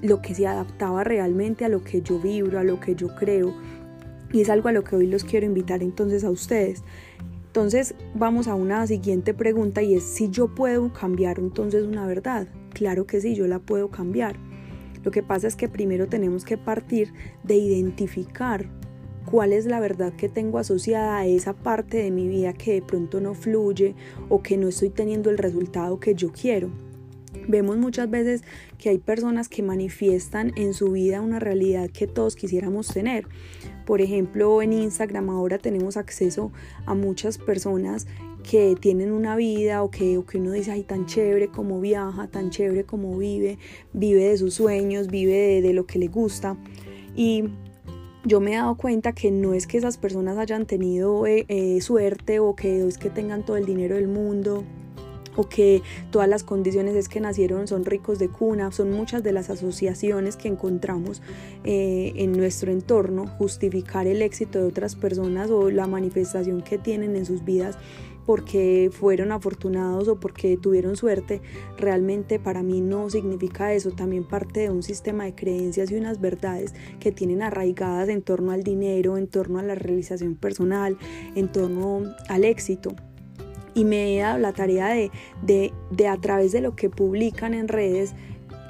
lo 0.02 0.22
que 0.22 0.34
se 0.34 0.48
adaptaba 0.48 1.04
realmente 1.04 1.66
a 1.66 1.70
lo 1.70 1.84
que 1.84 2.02
yo 2.02 2.20
vibro, 2.20 2.58
a 2.58 2.64
lo 2.64 2.80
que 2.80 2.96
yo 2.96 3.14
creo. 3.16 3.54
Y 4.32 4.42
es 4.42 4.50
algo 4.50 4.70
a 4.70 4.72
lo 4.72 4.84
que 4.84 4.96
hoy 4.96 5.08
los 5.08 5.24
quiero 5.24 5.46
invitar 5.46 5.84
entonces 5.84 6.24
a 6.24 6.32
ustedes. 6.32 6.84
Entonces 7.48 7.96
vamos 8.16 8.48
a 8.48 8.56
una 8.56 8.88
siguiente 8.88 9.34
pregunta 9.34 9.82
y 9.82 9.96
es 9.96 10.04
si 10.04 10.30
yo 10.30 10.48
puedo 10.48 10.94
cambiar 10.94 11.38
entonces 11.40 11.84
una 11.84 12.08
verdad. 12.08 12.48
Claro 12.74 13.06
que 13.06 13.20
sí, 13.20 13.36
yo 13.36 13.46
la 13.48 13.60
puedo 13.60 13.90
cambiar. 13.90 14.38
Lo 15.04 15.12
que 15.12 15.24
pasa 15.24 15.48
es 15.48 15.56
que 15.56 15.68
primero 15.68 16.08
tenemos 16.08 16.46
que 16.46 16.58
partir 16.58 17.14
de 17.44 17.56
identificar 17.56 18.70
cuál 19.26 19.54
es 19.54 19.66
la 19.66 19.80
verdad 19.80 20.14
que 20.14 20.30
tengo 20.30 20.60
asociada 20.60 21.18
a 21.18 21.26
esa 21.26 21.54
parte 21.54 21.98
de 21.98 22.12
mi 22.12 22.28
vida 22.28 22.54
que 22.54 22.74
de 22.74 22.82
pronto 22.82 23.20
no 23.20 23.34
fluye 23.34 23.96
o 24.30 24.42
que 24.42 24.58
no 24.58 24.68
estoy 24.68 24.90
teniendo 24.90 25.30
el 25.30 25.38
resultado 25.38 26.00
que 26.00 26.16
yo 26.16 26.32
quiero. 26.32 26.70
Vemos 27.48 27.78
muchas 27.78 28.10
veces 28.10 28.44
que 28.78 28.90
hay 28.90 28.98
personas 28.98 29.50
que 29.50 29.64
manifiestan 29.64 30.52
en 30.56 30.74
su 30.74 30.92
vida 30.92 31.22
una 31.22 31.40
realidad 31.40 31.90
que 31.90 32.08
todos 32.08 32.36
quisiéramos 32.36 32.88
tener. 32.88 33.26
Por 33.92 34.00
ejemplo, 34.00 34.62
en 34.62 34.72
Instagram 34.72 35.30
ahora 35.30 35.58
tenemos 35.58 35.98
acceso 35.98 36.54
a 36.86 36.96
muchas 36.96 37.38
personas 37.38 38.08
que 38.42 38.78
tienen 38.80 39.12
una 39.12 39.36
vida 39.36 39.84
o 39.84 39.92
que, 39.92 40.18
que 40.32 40.38
uno 40.38 40.54
dice, 40.54 40.72
ay, 40.72 40.84
tan 40.84 41.08
chévere 41.08 41.50
como 41.50 41.82
viaja, 41.82 42.28
tan 42.28 42.52
chévere 42.52 42.86
como 42.86 43.18
vive, 43.18 43.58
vive 43.92 44.30
de 44.30 44.38
sus 44.38 44.54
sueños, 44.54 45.08
vive 45.08 45.62
de, 45.62 45.74
lo 45.74 45.88
que 45.88 46.00
le 46.00 46.08
gusta. 46.08 46.56
Y 47.18 47.50
yo 48.24 48.40
me 48.40 48.54
he 48.54 48.56
dado 48.56 48.78
cuenta 48.78 49.12
que 49.12 49.30
no 49.30 49.54
es 49.54 49.68
que 49.68 49.78
esas 49.78 49.98
personas 49.98 50.38
hayan 50.38 50.66
tenido 50.66 51.28
eh, 51.28 51.44
eh, 51.50 51.82
suerte 51.82 52.40
o 52.40 52.56
que 52.56 52.88
es 52.88 52.98
que 52.98 53.10
tengan 53.10 53.46
todo 53.46 53.58
el 53.58 53.66
dinero 53.66 53.96
del 53.96 54.08
mundo 54.08 54.64
o 55.36 55.48
que 55.48 55.82
todas 56.12 56.28
las 56.28 56.44
condiciones 56.44 56.96
es 56.96 57.10
que 57.10 57.20
nacieron 57.20 57.68
son 57.68 57.86
ricos 57.86 58.20
de 58.20 58.30
cuna, 58.30 58.72
son 58.72 58.92
muchas 58.92 59.24
de 59.24 59.32
las 59.32 59.50
asociaciones 59.50 60.36
que 60.38 60.48
encontramos 60.48 61.22
eh, 61.64 62.14
en 62.16 62.34
nuestro 62.34 62.72
entorno, 62.72 63.28
justificar 63.28 64.08
el 64.08 64.22
éxito 64.22 64.60
de 64.60 64.66
otras 64.66 64.96
personas 64.96 65.50
o 65.50 65.70
la 65.70 65.88
manifestación 65.88 66.62
que 66.62 66.78
tienen 66.78 67.16
en 67.16 67.26
sus 67.26 67.44
vidas 67.44 67.78
porque 68.26 68.90
fueron 68.92 69.32
afortunados 69.32 70.08
o 70.08 70.20
porque 70.20 70.58
tuvieron 70.58 70.96
suerte, 70.96 71.42
realmente 71.78 72.40
para 72.40 72.64
mí 72.64 72.82
no 72.82 73.10
significa 73.10 73.74
eso, 73.74 73.92
también 73.92 74.24
parte 74.24 74.62
de 74.62 74.70
un 74.70 74.84
sistema 74.84 75.26
de 75.26 75.36
creencias 75.36 75.92
y 75.92 75.96
unas 75.96 76.22
verdades 76.22 76.74
que 77.00 77.12
tienen 77.12 77.42
arraigadas 77.42 78.10
en 78.10 78.22
torno 78.22 78.52
al 78.52 78.64
dinero, 78.64 79.18
en 79.18 79.28
torno 79.28 79.60
a 79.60 79.64
la 79.64 79.76
realización 79.76 80.36
personal, 80.36 80.98
en 81.36 81.52
torno 81.52 82.04
al 82.30 82.44
éxito 82.44 82.96
y 83.74 83.86
me 83.86 84.16
he 84.16 84.22
dado 84.22 84.38
la 84.38 84.54
tarea 84.54 84.90
de, 84.90 85.12
de, 85.92 86.08
a 86.08 86.18
través 86.18 86.52
de 86.52 86.62
lo 86.62 86.76
que 86.76 86.90
publican 86.90 87.54
en 87.54 87.68
redes 87.68 88.14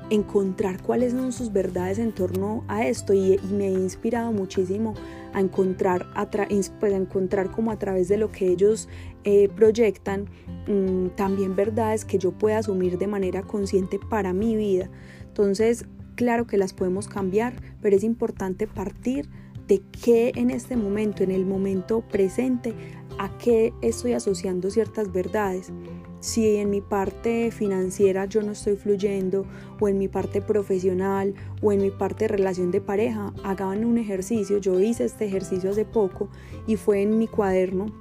encontrar 0.10 0.82
cuáles 0.82 1.14
son 1.14 1.32
sus 1.32 1.54
verdades 1.54 1.98
en 1.98 2.12
torno 2.12 2.66
a 2.68 2.86
esto 2.86 3.14
y, 3.14 3.40
me 3.52 3.68
he 3.68 3.72
inspirado 3.72 4.32
muchísimo 4.34 4.94
a 5.34 5.40
encontrar, 5.40 6.08
a 6.16 6.30
pues 6.30 6.94
encontrar 6.94 7.50
como 7.52 7.72
a 7.72 7.80
través 7.80 8.10
de 8.10 8.18
lo 8.18 8.30
que 8.32 8.50
ellos 8.50 8.90
eh, 9.24 9.48
proyectan 9.56 10.26
mm, 10.68 11.16
también 11.16 11.56
verdades 11.56 12.04
que 12.04 12.18
yo 12.18 12.32
pueda 12.34 12.58
asumir 12.58 12.98
de 12.98 13.08
manera 13.08 13.42
consciente 13.42 14.00
para 14.10 14.34
mi 14.34 14.58
vida. 14.58 14.90
Entonces, 15.28 15.86
claro 16.16 16.46
que 16.46 16.58
las 16.58 16.74
podemos 16.74 17.08
cambiar, 17.08 17.54
pero 17.82 17.96
es 17.96 18.04
importante 18.04 18.68
partir 18.68 19.30
de 19.68 19.82
qué 20.04 20.34
en 20.36 20.52
este 20.52 20.76
momento, 20.76 21.24
en 21.24 21.32
el 21.32 21.46
momento 21.46 22.02
presente, 22.02 22.74
a 23.22 23.30
qué 23.38 23.72
estoy 23.82 24.14
asociando 24.14 24.72
ciertas 24.72 25.12
verdades. 25.12 25.72
Si 26.22 26.56
en 26.56 26.72
mi 26.72 26.82
parte 26.82 27.52
financiera 27.52 28.26
yo 28.26 28.42
no 28.42 28.54
estoy 28.54 28.78
fluyendo, 28.78 29.46
o 29.80 29.88
en 29.88 30.00
mi 30.00 30.08
parte 30.08 30.42
profesional, 30.42 31.36
o 31.62 31.72
en 31.72 31.84
mi 31.84 31.92
parte 31.92 32.24
de 32.24 32.30
relación 32.30 32.72
de 32.72 32.82
pareja, 32.82 33.32
hagan 33.44 33.86
un 33.86 34.00
ejercicio. 34.00 34.58
Yo 34.58 34.80
hice 34.80 35.06
este 35.06 35.26
ejercicio 35.26 35.70
hace 35.70 35.86
poco 35.86 36.30
y 36.66 36.78
fue 36.78 37.04
en 37.04 37.20
mi 37.20 37.28
cuaderno. 37.28 37.94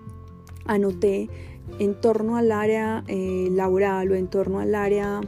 Anoté 0.65 1.29
en 1.79 2.01
torno 2.01 2.39
al 2.39 2.51
área 2.51 3.05
eh, 3.07 3.49
laboral 3.53 4.13
o 4.13 4.15
en 4.15 4.27
torno 4.27 4.61
al 4.61 4.75
área 4.75 5.21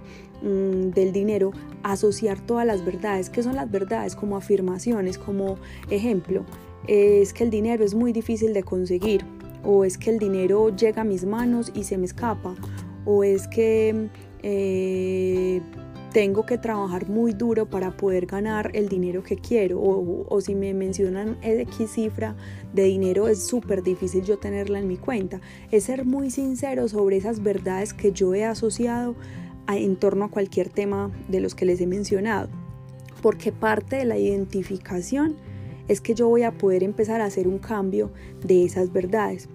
mm, 0.43 0.89
del 0.95 1.13
dinero, 1.13 1.51
asociar 1.83 2.41
todas 2.41 2.67
las 2.67 2.83
verdades. 2.83 3.29
¿Qué 3.29 3.43
son 3.43 3.57
las 3.57 3.71
verdades? 3.71 4.17
Como 4.17 4.39
afirmaciones, 4.39 5.19
como 5.19 5.59
ejemplo. 5.91 6.47
Es 6.89 7.35
que 7.35 7.45
el 7.45 7.51
dinero 7.51 7.85
es 7.85 7.95
muy 7.95 8.15
difícil 8.15 8.55
de 8.55 8.63
conseguir 8.63 9.27
o 9.65 9.85
es 9.85 9.99
que 9.99 10.11
el 10.11 10.19
dinero 10.19 10.75
llega 10.75 11.03
a 11.03 11.05
mis 11.05 11.25
manos 11.25 11.71
y 11.75 11.85
se 11.85 11.99
me 11.99 12.07
escapa, 12.07 12.55
o 13.05 13.25
es 13.25 13.49
que 13.49 14.09
eh, 14.43 15.61
tengo 16.13 16.45
que 16.45 16.59
trabajar 16.59 17.09
muy 17.09 17.33
duro 17.33 17.67
para 17.67 17.97
poder 17.97 18.27
ganar 18.27 18.71
el 18.75 18.89
dinero 18.89 19.23
que 19.23 19.37
quiero, 19.37 19.81
o, 19.81 20.27
o 20.29 20.41
si 20.41 20.55
me 20.55 20.75
mencionan 20.75 21.39
X 21.43 21.93
cifra 21.93 22.37
de 22.73 22.85
dinero 22.85 23.29
es 23.29 23.47
súper 23.47 23.83
difícil 23.83 24.25
yo 24.25 24.39
tenerla 24.39 24.79
en 24.79 24.89
mi 24.89 24.97
cuenta. 24.97 25.41
Es 25.71 25.85
ser 25.85 26.05
muy 26.05 26.31
sincero 26.31 26.89
sobre 26.89 27.17
esas 27.17 27.43
verdades 27.43 27.95
que 27.95 28.13
yo 28.13 28.35
he 28.35 28.45
asociado 28.45 29.15
en 29.69 29.97
torno 29.97 30.27
a 30.27 30.31
cualquier 30.31 30.69
tema 30.69 31.11
de 31.29 31.41
los 31.41 31.55
que 31.55 31.65
les 31.65 31.81
he 31.81 31.87
mencionado, 31.87 32.49
porque 33.23 33.53
parte 33.53 33.97
de 33.97 34.05
la 34.05 34.19
identificación 34.19 35.37
es 35.89 36.01
que 36.01 36.15
yo 36.15 36.29
voy 36.29 36.43
a 36.43 36.53
poder 36.53 36.83
empezar 36.83 37.21
a 37.21 37.27
hacer 37.27 37.49
un 37.49 37.59
cambio 37.59 38.11
de 38.45 38.65
esas 38.65 38.93
verdades. 38.93 39.49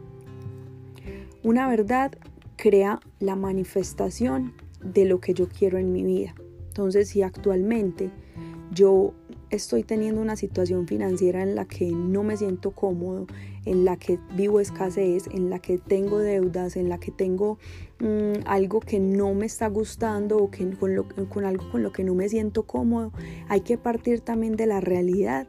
Una 1.43 1.67
verdad 1.67 2.11
crea 2.55 2.99
la 3.19 3.35
manifestación 3.35 4.53
de 4.83 5.05
lo 5.05 5.19
que 5.19 5.33
yo 5.33 5.47
quiero 5.47 5.77
en 5.77 5.91
mi 5.91 6.03
vida. 6.03 6.35
Entonces, 6.67 7.09
si 7.09 7.21
actualmente 7.21 8.11
yo 8.71 9.13
estoy 9.49 9.83
teniendo 9.83 10.21
una 10.21 10.35
situación 10.35 10.87
financiera 10.87 11.41
en 11.41 11.55
la 11.55 11.65
que 11.65 11.89
no 11.91 12.23
me 12.23 12.35
siento 12.35 12.71
cómodo, 12.71 13.27
en 13.65 13.85
la 13.85 13.97
que 13.97 14.19
vivo 14.35 14.59
escasez, 14.59 15.27
en 15.31 15.49
la 15.49 15.59
que 15.59 15.77
tengo 15.77 16.19
deudas, 16.19 16.75
en 16.75 16.89
la 16.89 16.99
que 16.99 17.11
tengo 17.11 17.57
mm, 17.99 18.45
algo 18.45 18.79
que 18.79 18.99
no 18.99 19.33
me 19.33 19.45
está 19.45 19.67
gustando 19.69 20.37
o 20.37 20.51
que, 20.51 20.69
con, 20.71 20.91
con 21.29 21.45
algo 21.45 21.69
con 21.71 21.83
lo 21.83 21.91
que 21.91 22.03
no 22.03 22.13
me 22.13 22.29
siento 22.29 22.63
cómodo, 22.63 23.11
hay 23.47 23.61
que 23.61 23.77
partir 23.77 24.21
también 24.21 24.55
de 24.55 24.65
la 24.65 24.81
realidad 24.81 25.47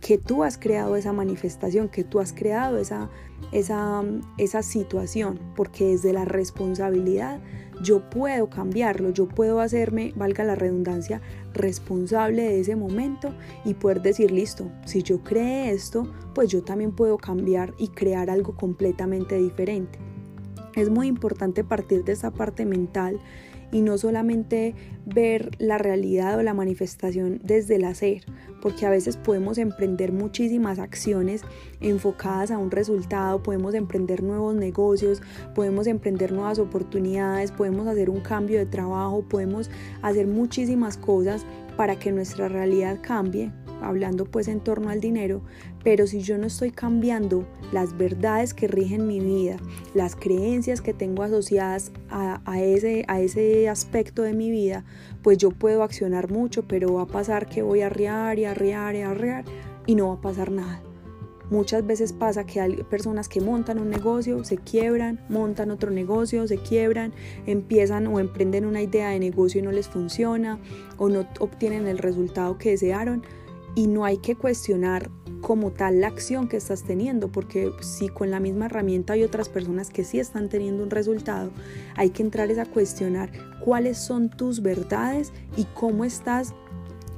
que 0.00 0.18
tú 0.18 0.42
has 0.44 0.56
creado 0.58 0.96
esa 0.96 1.12
manifestación, 1.12 1.88
que 1.88 2.04
tú 2.04 2.20
has 2.20 2.32
creado 2.32 2.78
esa, 2.78 3.10
esa, 3.52 4.02
esa 4.38 4.62
situación, 4.62 5.38
porque 5.54 5.86
desde 5.88 6.12
la 6.12 6.24
responsabilidad 6.24 7.40
yo 7.82 8.08
puedo 8.10 8.50
cambiarlo, 8.50 9.10
yo 9.10 9.26
puedo 9.26 9.60
hacerme, 9.60 10.12
valga 10.16 10.44
la 10.44 10.54
redundancia, 10.54 11.20
responsable 11.54 12.42
de 12.42 12.60
ese 12.60 12.76
momento 12.76 13.34
y 13.64 13.74
poder 13.74 14.02
decir, 14.02 14.30
listo, 14.30 14.70
si 14.84 15.02
yo 15.02 15.22
creé 15.22 15.70
esto, 15.70 16.10
pues 16.34 16.50
yo 16.50 16.62
también 16.62 16.92
puedo 16.92 17.16
cambiar 17.16 17.74
y 17.78 17.88
crear 17.88 18.30
algo 18.30 18.54
completamente 18.54 19.36
diferente. 19.36 19.98
Es 20.74 20.90
muy 20.90 21.06
importante 21.06 21.64
partir 21.64 22.04
de 22.04 22.12
esa 22.12 22.30
parte 22.30 22.64
mental 22.64 23.20
y 23.72 23.82
no 23.82 23.98
solamente 23.98 24.74
ver 25.06 25.50
la 25.58 25.78
realidad 25.78 26.38
o 26.38 26.42
la 26.42 26.54
manifestación 26.54 27.40
desde 27.44 27.76
el 27.76 27.84
hacer, 27.84 28.22
porque 28.60 28.86
a 28.86 28.90
veces 28.90 29.16
podemos 29.16 29.58
emprender 29.58 30.12
muchísimas 30.12 30.78
acciones 30.78 31.42
enfocadas 31.80 32.50
a 32.50 32.58
un 32.58 32.70
resultado, 32.70 33.42
podemos 33.42 33.74
emprender 33.74 34.22
nuevos 34.22 34.54
negocios, 34.54 35.22
podemos 35.54 35.86
emprender 35.86 36.32
nuevas 36.32 36.58
oportunidades, 36.58 37.52
podemos 37.52 37.86
hacer 37.86 38.10
un 38.10 38.20
cambio 38.20 38.58
de 38.58 38.66
trabajo, 38.66 39.22
podemos 39.28 39.70
hacer 40.02 40.26
muchísimas 40.26 40.96
cosas 40.96 41.46
para 41.76 41.98
que 41.98 42.12
nuestra 42.12 42.48
realidad 42.48 42.98
cambie, 43.00 43.52
hablando 43.82 44.24
pues 44.24 44.48
en 44.48 44.60
torno 44.60 44.90
al 44.90 45.00
dinero, 45.00 45.42
pero 45.82 46.06
si 46.06 46.20
yo 46.20 46.38
no 46.38 46.46
estoy 46.46 46.70
cambiando 46.70 47.46
las 47.72 47.96
verdades 47.96 48.54
que 48.54 48.68
rigen 48.68 49.06
mi 49.06 49.20
vida, 49.20 49.56
las 49.94 50.16
creencias 50.16 50.80
que 50.80 50.94
tengo 50.94 51.22
asociadas 51.22 51.92
a, 52.10 52.60
ese, 52.60 53.04
a 53.08 53.20
ese 53.20 53.68
aspecto 53.68 54.22
de 54.22 54.34
mi 54.34 54.50
vida, 54.50 54.84
pues 55.22 55.38
yo 55.38 55.50
puedo 55.50 55.82
accionar 55.82 56.30
mucho, 56.30 56.66
pero 56.66 56.94
va 56.94 57.02
a 57.02 57.06
pasar 57.06 57.48
que 57.48 57.62
voy 57.62 57.82
a 57.82 57.86
arriar 57.86 58.38
y 58.38 58.44
arriar 58.44 58.94
y 58.94 59.02
arriar 59.02 59.44
y 59.86 59.94
no 59.94 60.08
va 60.08 60.14
a 60.14 60.20
pasar 60.20 60.50
nada. 60.50 60.82
Muchas 61.50 61.84
veces 61.84 62.12
pasa 62.12 62.46
que 62.46 62.60
hay 62.60 62.76
personas 62.84 63.28
que 63.28 63.40
montan 63.40 63.80
un 63.80 63.90
negocio, 63.90 64.44
se 64.44 64.56
quiebran, 64.56 65.18
montan 65.28 65.72
otro 65.72 65.90
negocio, 65.90 66.46
se 66.46 66.58
quiebran, 66.58 67.12
empiezan 67.44 68.06
o 68.06 68.20
emprenden 68.20 68.64
una 68.64 68.82
idea 68.82 69.08
de 69.08 69.18
negocio 69.18 69.58
y 69.58 69.64
no 69.64 69.72
les 69.72 69.88
funciona 69.88 70.60
o 70.96 71.08
no 71.08 71.26
obtienen 71.40 71.88
el 71.88 71.98
resultado 71.98 72.56
que 72.56 72.70
desearon 72.70 73.24
y 73.74 73.86
no 73.86 74.04
hay 74.04 74.18
que 74.18 74.36
cuestionar 74.36 75.10
como 75.40 75.70
tal 75.70 76.00
la 76.00 76.08
acción 76.08 76.48
que 76.48 76.56
estás 76.56 76.84
teniendo, 76.84 77.28
porque 77.28 77.72
si 77.80 78.08
con 78.08 78.30
la 78.30 78.40
misma 78.40 78.66
herramienta 78.66 79.14
hay 79.14 79.24
otras 79.24 79.48
personas 79.48 79.90
que 79.90 80.04
sí 80.04 80.18
están 80.18 80.48
teniendo 80.48 80.82
un 80.82 80.90
resultado, 80.90 81.50
hay 81.96 82.10
que 82.10 82.22
entrar 82.22 82.50
a 82.58 82.66
cuestionar 82.66 83.30
cuáles 83.64 83.98
son 83.98 84.30
tus 84.30 84.62
verdades 84.62 85.32
y 85.56 85.64
cómo 85.74 86.04
estás 86.04 86.54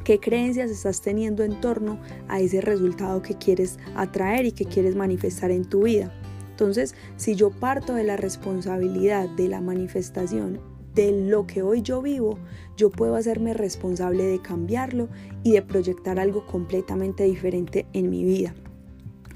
qué 0.04 0.18
creencias 0.18 0.70
estás 0.70 1.00
teniendo 1.00 1.44
en 1.44 1.60
torno 1.60 2.00
a 2.28 2.40
ese 2.40 2.60
resultado 2.60 3.22
que 3.22 3.36
quieres 3.36 3.78
atraer 3.94 4.46
y 4.46 4.52
que 4.52 4.64
quieres 4.64 4.96
manifestar 4.96 5.50
en 5.50 5.64
tu 5.64 5.84
vida. 5.84 6.12
Entonces, 6.50 6.94
si 7.16 7.34
yo 7.34 7.50
parto 7.50 7.94
de 7.94 8.04
la 8.04 8.16
responsabilidad 8.16 9.28
de 9.28 9.48
la 9.48 9.60
manifestación 9.60 10.60
de 10.94 11.12
lo 11.12 11.46
que 11.46 11.62
hoy 11.62 11.82
yo 11.82 12.02
vivo, 12.02 12.38
yo 12.76 12.90
puedo 12.90 13.16
hacerme 13.16 13.54
responsable 13.54 14.24
de 14.24 14.40
cambiarlo 14.40 15.08
y 15.42 15.52
de 15.52 15.62
proyectar 15.62 16.18
algo 16.18 16.46
completamente 16.46 17.24
diferente 17.24 17.86
en 17.92 18.10
mi 18.10 18.24
vida. 18.24 18.54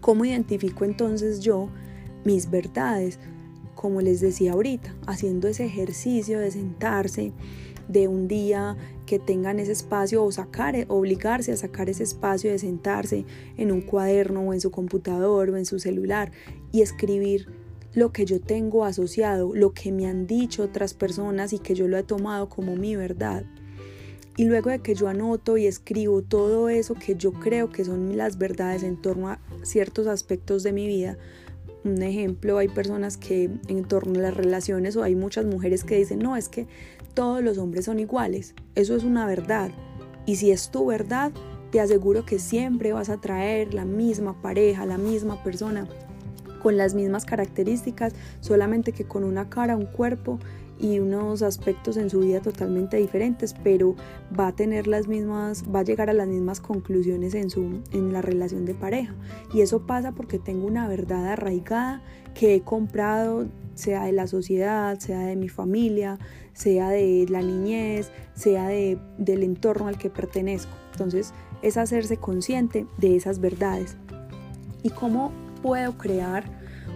¿Cómo 0.00 0.24
identifico 0.24 0.84
entonces 0.84 1.40
yo 1.40 1.68
mis 2.24 2.50
verdades? 2.50 3.18
Como 3.74 4.00
les 4.00 4.20
decía 4.20 4.52
ahorita, 4.52 4.94
haciendo 5.06 5.48
ese 5.48 5.64
ejercicio 5.64 6.38
de 6.38 6.50
sentarse, 6.50 7.32
de 7.88 8.08
un 8.08 8.26
día 8.26 8.76
que 9.06 9.18
tengan 9.18 9.60
ese 9.60 9.72
espacio 9.72 10.24
o 10.24 10.32
sacar, 10.32 10.74
obligarse 10.88 11.52
a 11.52 11.56
sacar 11.56 11.88
ese 11.88 12.02
espacio 12.02 12.50
de 12.50 12.58
sentarse 12.58 13.24
en 13.56 13.70
un 13.70 13.80
cuaderno 13.80 14.40
o 14.40 14.52
en 14.52 14.60
su 14.60 14.70
computador 14.70 15.50
o 15.50 15.56
en 15.56 15.66
su 15.66 15.78
celular 15.78 16.32
y 16.72 16.82
escribir 16.82 17.48
lo 17.96 18.12
que 18.12 18.26
yo 18.26 18.40
tengo 18.42 18.84
asociado, 18.84 19.54
lo 19.54 19.72
que 19.72 19.90
me 19.90 20.06
han 20.06 20.26
dicho 20.26 20.62
otras 20.62 20.92
personas 20.92 21.54
y 21.54 21.58
que 21.58 21.74
yo 21.74 21.88
lo 21.88 21.96
he 21.96 22.02
tomado 22.02 22.50
como 22.50 22.76
mi 22.76 22.94
verdad. 22.94 23.44
Y 24.36 24.44
luego 24.44 24.68
de 24.68 24.80
que 24.80 24.94
yo 24.94 25.08
anoto 25.08 25.56
y 25.56 25.66
escribo 25.66 26.20
todo 26.20 26.68
eso 26.68 26.94
que 26.94 27.16
yo 27.16 27.32
creo 27.32 27.70
que 27.70 27.86
son 27.86 28.18
las 28.18 28.36
verdades 28.36 28.82
en 28.82 29.00
torno 29.00 29.30
a 29.30 29.40
ciertos 29.62 30.08
aspectos 30.08 30.62
de 30.62 30.72
mi 30.72 30.86
vida, 30.86 31.16
un 31.84 32.02
ejemplo, 32.02 32.58
hay 32.58 32.68
personas 32.68 33.16
que 33.16 33.48
en 33.66 33.84
torno 33.84 34.18
a 34.18 34.24
las 34.24 34.36
relaciones 34.36 34.94
o 34.96 35.02
hay 35.02 35.14
muchas 35.14 35.46
mujeres 35.46 35.82
que 35.82 35.96
dicen, 35.96 36.18
no, 36.18 36.36
es 36.36 36.50
que 36.50 36.66
todos 37.14 37.42
los 37.42 37.56
hombres 37.56 37.86
son 37.86 37.98
iguales. 37.98 38.54
Eso 38.74 38.94
es 38.94 39.04
una 39.04 39.24
verdad. 39.24 39.70
Y 40.26 40.36
si 40.36 40.50
es 40.50 40.70
tu 40.70 40.84
verdad, 40.84 41.32
te 41.70 41.80
aseguro 41.80 42.26
que 42.26 42.38
siempre 42.40 42.92
vas 42.92 43.08
a 43.08 43.22
traer 43.22 43.72
la 43.72 43.86
misma 43.86 44.42
pareja, 44.42 44.84
la 44.84 44.98
misma 44.98 45.42
persona 45.42 45.88
con 46.66 46.76
las 46.76 46.94
mismas 46.94 47.24
características, 47.24 48.12
solamente 48.40 48.90
que 48.90 49.04
con 49.04 49.22
una 49.22 49.48
cara, 49.48 49.76
un 49.76 49.86
cuerpo 49.86 50.40
y 50.80 50.98
unos 50.98 51.42
aspectos 51.42 51.96
en 51.96 52.10
su 52.10 52.18
vida 52.18 52.40
totalmente 52.40 52.96
diferentes, 52.96 53.54
pero 53.62 53.94
va 54.36 54.48
a 54.48 54.52
tener 54.52 54.88
las 54.88 55.06
mismas, 55.06 55.62
va 55.72 55.78
a 55.78 55.82
llegar 55.84 56.10
a 56.10 56.12
las 56.12 56.26
mismas 56.26 56.60
conclusiones 56.60 57.34
en 57.34 57.50
su 57.50 57.82
en 57.92 58.12
la 58.12 58.20
relación 58.20 58.64
de 58.64 58.74
pareja. 58.74 59.14
Y 59.54 59.60
eso 59.60 59.86
pasa 59.86 60.10
porque 60.10 60.40
tengo 60.40 60.66
una 60.66 60.88
verdad 60.88 61.28
arraigada 61.28 62.02
que 62.34 62.56
he 62.56 62.62
comprado, 62.62 63.46
sea 63.76 64.02
de 64.06 64.10
la 64.10 64.26
sociedad, 64.26 64.98
sea 64.98 65.20
de 65.20 65.36
mi 65.36 65.48
familia, 65.48 66.18
sea 66.52 66.90
de 66.90 67.26
la 67.28 67.42
niñez, 67.42 68.10
sea 68.34 68.66
de, 68.66 68.98
del 69.18 69.44
entorno 69.44 69.86
al 69.86 69.98
que 69.98 70.10
pertenezco. 70.10 70.72
Entonces, 70.90 71.32
es 71.62 71.76
hacerse 71.76 72.16
consciente 72.16 72.88
de 72.98 73.14
esas 73.14 73.38
verdades. 73.38 73.96
¿Y 74.82 74.90
cómo 74.90 75.45
puedo 75.62 75.96
crear 75.98 76.44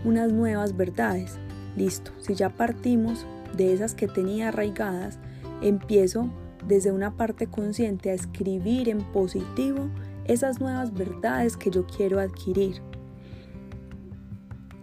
unas 0.05 0.33
nuevas 0.33 0.77
verdades. 0.77 1.39
Listo, 1.77 2.13
si 2.19 2.35
ya 2.35 2.51
partimos 2.51 3.27
de 3.57 3.73
esas 3.73 3.95
que 3.95 4.09
tenía 4.09 4.49
arraigadas, 4.49 5.19
empiezo 5.63 6.31
desde 6.67 6.93
una 6.93 7.17
parte 7.17 7.47
consciente 7.47 8.11
a 8.11 8.15
escribir 8.15 8.89
en 8.89 8.99
positivo 9.13 9.89
esas 10.25 10.61
nuevas 10.61 10.93
verdades 10.93 11.57
que 11.57 11.71
yo 11.71 11.87
quiero 11.87 12.21
adquirir. 12.21 12.81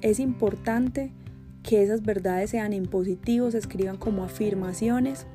Es 0.02 0.20
importante 0.20 1.14
que 1.64 1.84
esas 1.84 2.04
verdades 2.04 2.52
sean 2.52 2.74
en 2.74 2.86
positivo, 2.86 3.52
se 3.52 3.58
escriban 3.58 3.98
como 3.98 4.24
afirmaciones, 4.24 5.28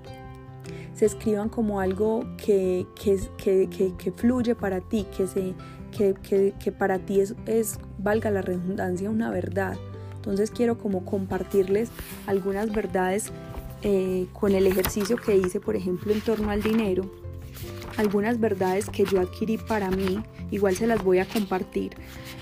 se 0.95 1.07
escriban 1.07 1.49
como 1.49 1.81
algo 1.81 2.25
que, 2.37 2.87
que, 2.97 4.13
fluye 4.17 4.55
para 4.55 4.81
ti, 4.81 5.07
que, 5.17 5.27
se, 5.27 5.55
que, 5.91 6.73
para 6.73 6.99
ti 6.99 7.21
es, 7.21 7.35
es, 7.47 7.79
valga 8.03 8.31
la 8.31 8.43
redundancia, 8.43 9.11
una 9.11 9.31
verdad. 9.31 9.77
Entonces 10.17 10.51
quiero 10.51 10.79
como 10.79 11.05
compartirles 11.05 11.91
algunas 12.27 12.73
verdades 12.73 13.33
eh, 13.83 14.27
con 14.33 14.55
el 14.55 14.67
ejercicio 14.67 15.17
que 15.17 15.37
hice, 15.37 15.59
por 15.59 15.77
ejemplo, 15.77 16.13
en 16.13 16.21
torno 16.21 16.51
al 16.51 16.63
dinero. 16.63 17.11
Algunas 17.97 18.41
verdades 18.41 18.89
que 18.89 19.05
yo 19.05 19.21
adquirí 19.21 19.59
para 19.59 19.91
mí, 19.91 20.23
igual 20.51 20.77
se 20.77 20.87
las 20.87 21.03
voy 21.03 21.19
a 21.19 21.27
compartir 21.27 21.93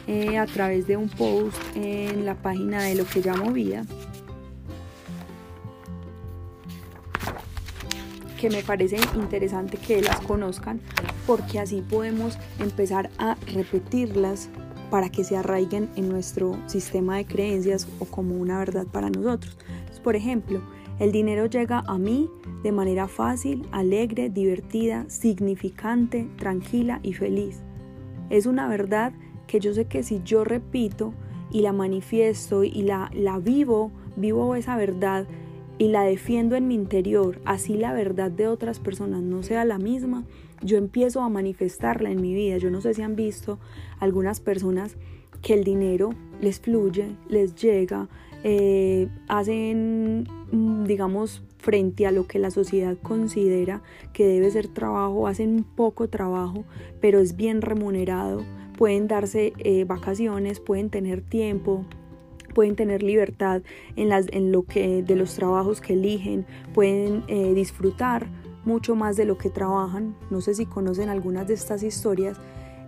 eh, 0.07 0.39
a 0.39 0.47
través 0.47 0.87
de 0.87 0.97
un 0.97 1.09
post 1.09 1.57
en 1.75 2.25
la 2.27 2.35
página 2.35 2.83
de 2.83 2.95
lo 2.95 3.05
que 3.05 3.21
llamo 3.21 3.51
vida. 3.53 3.85
que 8.41 8.49
me 8.49 8.63
parece 8.63 8.97
interesante 9.15 9.77
que 9.77 10.01
las 10.01 10.19
conozcan 10.21 10.81
porque 11.27 11.61
así 11.61 11.83
podemos 11.83 12.39
empezar 12.59 13.11
a 13.19 13.37
repetirlas 13.53 14.49
para 14.91 15.09
que 15.09 15.25
se 15.25 15.37
arraiguen 15.37 15.89
en 15.97 16.09
nuestro 16.09 16.57
sistema 16.67 17.17
de 17.17 17.27
creencias 17.27 17.89
o 17.99 18.05
como 18.05 18.35
una 18.37 18.59
verdad 18.59 18.87
para 18.87 19.11
nosotros. 19.11 19.57
por 20.03 20.17
ejemplo, 20.17 20.61
el 20.99 21.13
dinero 21.13 21.47
llega 21.47 21.83
a 21.87 21.99
mí 21.99 22.29
de 22.63 22.73
manera 22.73 23.09
fácil, 23.09 23.67
alegre, 23.71 24.29
divertida, 24.29 25.05
significante, 25.09 26.29
tranquila 26.37 27.01
y 27.03 27.15
feliz. 27.15 27.63
Es 28.29 28.47
una 28.47 28.69
verdad 28.69 29.13
que 29.47 29.61
yo 29.61 29.73
sé 29.73 29.87
que 29.87 30.03
si 30.03 30.21
yo 30.25 30.45
repito 30.45 31.13
y 31.51 31.63
la 31.63 31.73
manifiesto 31.73 32.65
y 32.65 32.83
la, 32.83 33.11
la 33.15 33.39
vivo, 33.39 33.91
vivo 34.17 34.55
esa 34.55 34.77
verdad, 34.77 35.27
y 35.81 35.89
la 35.89 36.03
defiendo 36.03 36.57
en 36.57 36.69
mi 36.69 36.75
interior, 36.75 37.41
así 37.47 37.79
la 37.79 37.95
verdad 37.95 38.31
de 38.31 38.47
otras 38.49 38.79
personas 38.79 39.23
no 39.23 39.43
sea 39.43 39.65
la 39.65 39.79
misma, 39.79 40.25
yo 40.63 40.77
empiezo 40.77 41.23
a 41.23 41.29
manifestarla 41.29 42.11
en 42.11 42.21
mi 42.21 42.35
vida. 42.35 42.59
Yo 42.59 42.71
no 42.71 42.81
sé 42.81 42.95
si 42.95 43.03
han 43.03 43.17
visto 43.17 43.59
algunas 43.99 44.41
personas 44.41 44.97
que 45.43 45.55
el 45.55 45.65
dinero 45.65 46.11
les 46.41 46.61
fluye, 46.61 47.17
les 47.29 47.55
llega, 47.55 48.09
eh, 48.45 49.09
hacen, 49.29 50.27
mm, 50.53 50.85
digamos, 50.85 51.43
frente 51.59 52.07
a 52.07 52.13
lo 52.13 52.27
que 52.27 52.39
la 52.39 52.51
sociedad 52.51 52.97
considera 53.03 53.83
que 54.13 54.27
debe 54.27 54.51
ser 54.51 54.69
trabajo, 54.69 55.27
hacen 55.27 55.65
poco 55.65 56.09
trabajo, 56.09 56.65
pero 57.01 57.21
es 57.21 57.37
bien 57.37 57.61
remunerado, 57.61 58.43
pueden 58.79 59.09
darse 59.09 59.53
eh, 59.59 59.85
vacaciones, 59.85 60.59
pueden 60.61 60.89
tener 60.89 61.21
tiempo, 61.21 61.85
pueden 62.55 62.77
tener 62.77 63.03
libertad 63.03 63.63
en, 63.97 64.09
las, 64.09 64.27
en 64.33 64.53
lo 64.53 64.63
que, 64.63 65.03
de 65.03 65.17
los 65.17 65.35
trabajos 65.35 65.81
que 65.81 65.93
eligen, 65.93 66.47
pueden 66.73 67.25
eh, 67.29 67.53
disfrutar 67.55 68.27
mucho 68.71 68.95
más 68.95 69.17
de 69.17 69.25
lo 69.25 69.37
que 69.37 69.51
trabajan. 69.51 70.15
No 70.31 70.41
sé 70.41 70.55
si 70.55 70.65
conocen 70.65 71.09
algunas 71.09 71.49
de 71.49 71.55
estas 71.55 71.83
historias. 71.83 72.39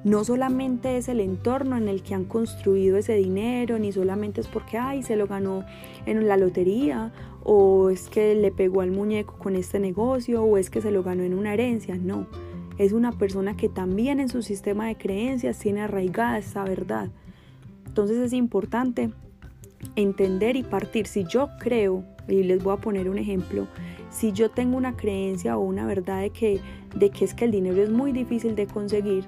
No 0.04 0.24
solamente 0.24 0.96
es 0.96 1.08
el 1.08 1.20
entorno 1.20 1.76
en 1.76 1.88
el 1.88 2.02
que 2.02 2.14
han 2.14 2.24
construido 2.24 2.96
ese 2.96 3.14
dinero, 3.14 3.78
ni 3.78 3.92
solamente 3.92 4.40
es 4.40 4.46
porque, 4.46 4.78
ay, 4.78 5.02
se 5.02 5.16
lo 5.16 5.26
ganó 5.26 5.64
en 6.06 6.26
la 6.28 6.36
lotería, 6.36 7.12
o 7.42 7.90
es 7.90 8.08
que 8.08 8.34
le 8.34 8.52
pegó 8.52 8.80
al 8.80 8.92
muñeco 8.92 9.36
con 9.38 9.56
este 9.56 9.80
negocio, 9.80 10.42
o 10.44 10.56
es 10.56 10.70
que 10.70 10.80
se 10.80 10.92
lo 10.92 11.02
ganó 11.02 11.24
en 11.24 11.34
una 11.34 11.52
herencia. 11.52 11.96
No, 11.96 12.26
es 12.78 12.92
una 12.92 13.12
persona 13.12 13.56
que 13.56 13.68
también 13.68 14.20
en 14.20 14.28
su 14.28 14.42
sistema 14.42 14.86
de 14.86 14.96
creencias 14.96 15.58
tiene 15.58 15.82
arraigada 15.82 16.38
esa 16.38 16.64
verdad. 16.64 17.10
Entonces 17.86 18.18
es 18.18 18.32
importante 18.32 19.10
entender 19.96 20.56
y 20.56 20.62
partir. 20.62 21.06
Si 21.06 21.24
yo 21.24 21.48
creo, 21.58 22.04
y 22.28 22.42
les 22.44 22.62
voy 22.62 22.74
a 22.74 22.80
poner 22.80 23.08
un 23.08 23.18
ejemplo, 23.18 23.66
si 24.12 24.32
yo 24.32 24.50
tengo 24.50 24.76
una 24.76 24.94
creencia 24.96 25.56
o 25.56 25.60
una 25.60 25.86
verdad 25.86 26.20
de 26.20 26.30
que, 26.30 26.60
de 26.94 27.10
que 27.10 27.24
es 27.24 27.34
que 27.34 27.46
el 27.46 27.50
dinero 27.50 27.82
es 27.82 27.90
muy 27.90 28.12
difícil 28.12 28.54
de 28.54 28.66
conseguir, 28.66 29.24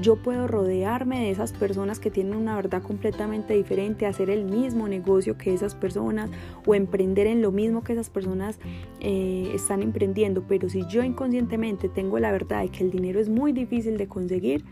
yo 0.00 0.14
puedo 0.14 0.46
rodearme 0.46 1.20
de 1.22 1.30
esas 1.30 1.52
personas 1.52 1.98
que 1.98 2.10
tienen 2.10 2.36
una 2.36 2.54
verdad 2.54 2.82
completamente 2.82 3.54
diferente, 3.54 4.06
hacer 4.06 4.30
el 4.30 4.44
mismo 4.44 4.86
negocio 4.86 5.36
que 5.36 5.52
esas 5.52 5.74
personas 5.74 6.30
o 6.66 6.76
emprender 6.76 7.26
en 7.26 7.42
lo 7.42 7.50
mismo 7.50 7.82
que 7.82 7.94
esas 7.94 8.08
personas 8.08 8.60
eh, 9.00 9.50
están 9.54 9.82
emprendiendo. 9.82 10.44
Pero 10.46 10.68
si 10.68 10.86
yo 10.86 11.02
inconscientemente 11.02 11.88
tengo 11.88 12.20
la 12.20 12.30
verdad 12.30 12.62
de 12.62 12.68
que 12.68 12.84
el 12.84 12.92
dinero 12.92 13.18
es 13.18 13.28
muy 13.28 13.52
difícil 13.52 13.98
de 13.98 14.06
conseguir, 14.06 14.64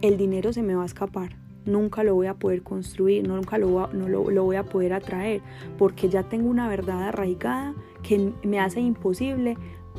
el 0.00 0.16
dinero 0.16 0.54
se 0.54 0.62
me 0.62 0.74
va 0.74 0.84
a 0.84 0.86
escapar 0.86 1.36
nunca 1.64 2.02
lo 2.02 2.14
voy 2.14 2.26
a 2.26 2.34
poder 2.34 2.62
construir, 2.62 3.26
nunca 3.26 3.56
lo, 3.58 3.88
no 3.92 4.08
lo, 4.08 4.44
voy 4.44 4.56
a 4.56 4.64
poder 4.64 4.92
atraer, 4.92 5.42
porque 5.78 6.08
ya 6.08 6.24
tengo 6.24 6.48
una 6.48 6.68
verdad 6.68 7.04
arraigada 7.04 7.74
que 8.02 8.32
me 8.42 8.60
hace 8.60 8.80
imposible 8.80 9.56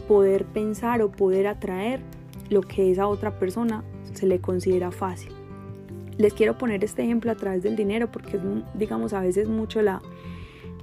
poder 0.08 0.46
pensar 0.46 1.02
o 1.02 1.12
poder 1.12 1.48
atraer 1.48 2.02
lo 2.50 2.62
que 2.62 2.92
esa 2.92 3.08
otra 3.08 3.39
persona 3.39 3.84
se 4.13 4.28
le 4.28 4.39
considera 4.39 4.92
fácil. 4.92 5.32
Les 6.18 6.34
quiero 6.34 6.58
poner 6.58 6.84
este 6.84 7.04
ejemplo 7.04 7.32
a 7.32 7.36
través 7.36 7.63
del 7.63 7.76
dinero 7.76 8.12
porque 8.12 8.38
es, 8.38 8.44
digamos, 8.76 9.13
a 9.13 9.22
veces 9.22 9.50
mucho 9.50 9.82
la, 9.82 10.02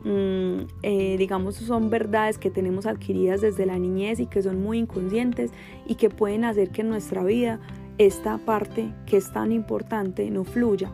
mm, 0.04 0.66
eh, 0.83 1.16
digamos, 1.18 1.56
son 1.56 1.90
verdades 1.90 2.38
que 2.38 2.50
tenemos 2.50 2.87
adquiridas 2.87 3.40
desde 3.40 3.66
la 3.66 3.78
niñez 3.78 4.18
y 4.18 4.26
que 4.26 4.42
son 4.42 4.61
muy 4.61 4.78
inconscientes 4.78 5.52
y 5.87 5.94
que 5.94 6.11
pueden 6.11 6.44
hacer 6.44 6.70
que 6.70 6.80
en 6.80 6.88
nuestra 6.88 7.22
vida 7.22 7.61
esta 7.98 8.38
parte 8.38 8.92
que 9.06 9.18
es 9.18 9.33
tan 9.33 9.52
importante 9.52 10.28
no 10.30 10.44
fluya. 10.44 10.90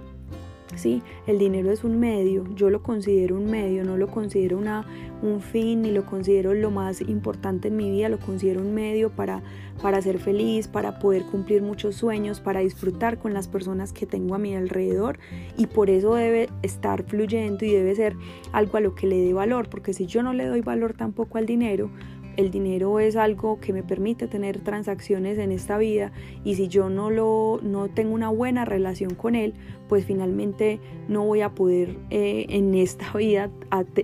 ¿Sí? 0.74 1.02
El 1.26 1.38
dinero 1.38 1.70
es 1.70 1.84
un 1.84 1.98
medio, 2.00 2.44
yo 2.54 2.70
lo 2.70 2.82
considero 2.82 3.36
un 3.36 3.50
medio, 3.50 3.84
no 3.84 3.96
lo 3.96 4.08
considero 4.08 4.58
una, 4.58 4.84
un 5.22 5.40
fin 5.40 5.82
ni 5.82 5.92
lo 5.92 6.04
considero 6.04 6.52
lo 6.54 6.70
más 6.70 7.00
importante 7.00 7.68
en 7.68 7.76
mi 7.76 7.90
vida, 7.90 8.08
lo 8.08 8.18
considero 8.18 8.60
un 8.60 8.74
medio 8.74 9.10
para, 9.10 9.42
para 9.80 10.02
ser 10.02 10.18
feliz, 10.18 10.68
para 10.68 10.98
poder 10.98 11.22
cumplir 11.24 11.62
muchos 11.62 11.96
sueños, 11.96 12.40
para 12.40 12.60
disfrutar 12.60 13.18
con 13.18 13.32
las 13.32 13.48
personas 13.48 13.92
que 13.92 14.06
tengo 14.06 14.34
a 14.34 14.38
mi 14.38 14.54
alrededor 14.54 15.18
y 15.56 15.66
por 15.66 15.90
eso 15.90 16.14
debe 16.14 16.48
estar 16.62 17.04
fluyendo 17.04 17.64
y 17.64 17.70
debe 17.70 17.94
ser 17.94 18.16
algo 18.52 18.78
a 18.78 18.80
lo 18.80 18.94
que 18.94 19.06
le 19.06 19.18
dé 19.18 19.32
valor, 19.32 19.68
porque 19.68 19.92
si 19.92 20.06
yo 20.06 20.22
no 20.22 20.32
le 20.32 20.46
doy 20.46 20.60
valor 20.60 20.94
tampoco 20.94 21.38
al 21.38 21.46
dinero, 21.46 21.90
el 22.36 22.50
dinero 22.50 23.00
es 23.00 23.16
algo 23.16 23.58
que 23.60 23.72
me 23.72 23.82
permite 23.82 24.26
tener 24.26 24.60
transacciones 24.60 25.38
en 25.38 25.52
esta 25.52 25.78
vida 25.78 26.12
y 26.44 26.54
si 26.54 26.68
yo 26.68 26.90
no 26.90 27.10
lo 27.10 27.60
no 27.62 27.88
tengo 27.88 28.14
una 28.14 28.28
buena 28.28 28.64
relación 28.64 29.14
con 29.14 29.34
él 29.34 29.54
pues 29.88 30.04
finalmente 30.04 30.80
no 31.08 31.24
voy 31.24 31.40
a 31.40 31.50
poder 31.50 31.96
eh, 32.10 32.46
en 32.48 32.74
esta 32.74 33.12
vida 33.16 33.50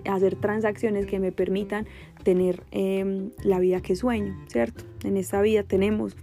hacer 0.04 0.36
transacciones 0.36 1.06
que 1.06 1.18
me 1.20 1.32
permitan 1.32 1.86
tener 2.22 2.62
em, 2.70 3.30
la 3.42 3.58
vida 3.58 3.80
que 3.80 3.96
sueño 3.96 4.36
cierto 4.48 4.84
en 5.04 5.16
esta 5.16 5.40
vida 5.42 5.62
tenemos 5.62 6.16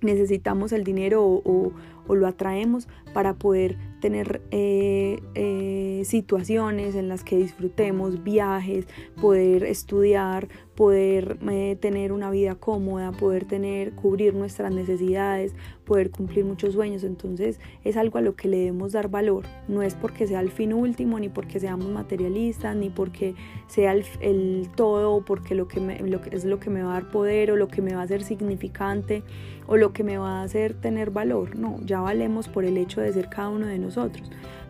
necesitamos 0.00 0.72
el 0.72 0.84
dinero 0.84 1.24
o, 1.24 1.72
o 2.06 2.14
lo 2.14 2.26
atraemos 2.26 2.88
para 3.12 3.34
poder 3.34 3.76
tener 4.00 4.40
eh, 4.50 5.20
eh, 5.34 6.02
situaciones 6.04 6.94
en 6.94 7.08
las 7.08 7.24
que 7.24 7.36
disfrutemos 7.36 8.22
viajes, 8.22 8.86
poder 9.20 9.64
estudiar, 9.64 10.48
poder 10.78 11.38
eh, 11.50 11.76
tener 11.80 12.12
una 12.12 12.30
vida 12.30 12.54
cómoda, 12.54 13.10
poder 13.10 13.46
tener, 13.46 13.96
cubrir 13.96 14.34
nuestras 14.34 14.72
necesidades, 14.72 15.52
poder 15.84 16.12
cumplir 16.12 16.44
muchos 16.44 16.74
sueños. 16.74 17.02
Entonces 17.02 17.58
es 17.82 17.96
algo 17.96 18.18
a 18.18 18.20
lo 18.20 18.36
que 18.36 18.46
le 18.46 18.58
debemos 18.58 18.92
dar 18.92 19.08
valor. 19.08 19.44
No 19.66 19.82
es 19.82 19.96
porque 19.96 20.28
sea 20.28 20.40
el 20.40 20.52
fin 20.52 20.72
último, 20.72 21.18
ni 21.18 21.28
porque 21.28 21.58
seamos 21.58 21.88
materialistas, 21.88 22.76
ni 22.76 22.90
porque 22.90 23.34
sea 23.66 23.92
el, 23.92 24.68
todo, 24.76 25.24
porque 25.24 25.56
lo 25.56 25.66
que, 25.66 25.80
lo 25.80 26.20
que 26.20 26.36
es 26.36 26.44
lo 26.44 26.60
que 26.60 26.70
me 26.70 26.82
va 26.82 26.90
a 26.90 27.00
dar 27.00 27.10
poder 27.10 27.50
o 27.50 27.56
lo 27.56 27.66
que 27.66 27.82
me 27.82 27.94
va 27.94 28.02
a 28.02 28.04
hacer 28.04 28.22
significante 28.22 29.24
o 29.66 29.76
lo 29.76 29.92
que 29.92 30.04
me 30.04 30.16
va 30.16 30.40
a 30.40 30.42
hacer 30.44 30.74
tener 30.74 31.10
valor. 31.10 31.56
No, 31.56 31.80
ya 31.84 32.00
valemos 32.00 32.46
por 32.48 32.64
el 32.64 32.76
hecho 32.76 33.00
de 33.00 33.12
ser 33.12 33.28
cada 33.28 33.48
uno 33.48 33.66
de 33.66 33.78
nosotros. 33.78 33.87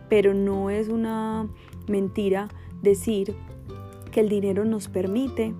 Pero 0.09 0.33
no 0.33 0.69
es 0.69 0.87
una 0.89 1.47
mentira 1.87 2.49
decir 2.81 3.35
que 4.11 4.21
el 4.21 4.29
dinero 4.29 4.65
nos 4.65 4.87
permite 4.87 5.53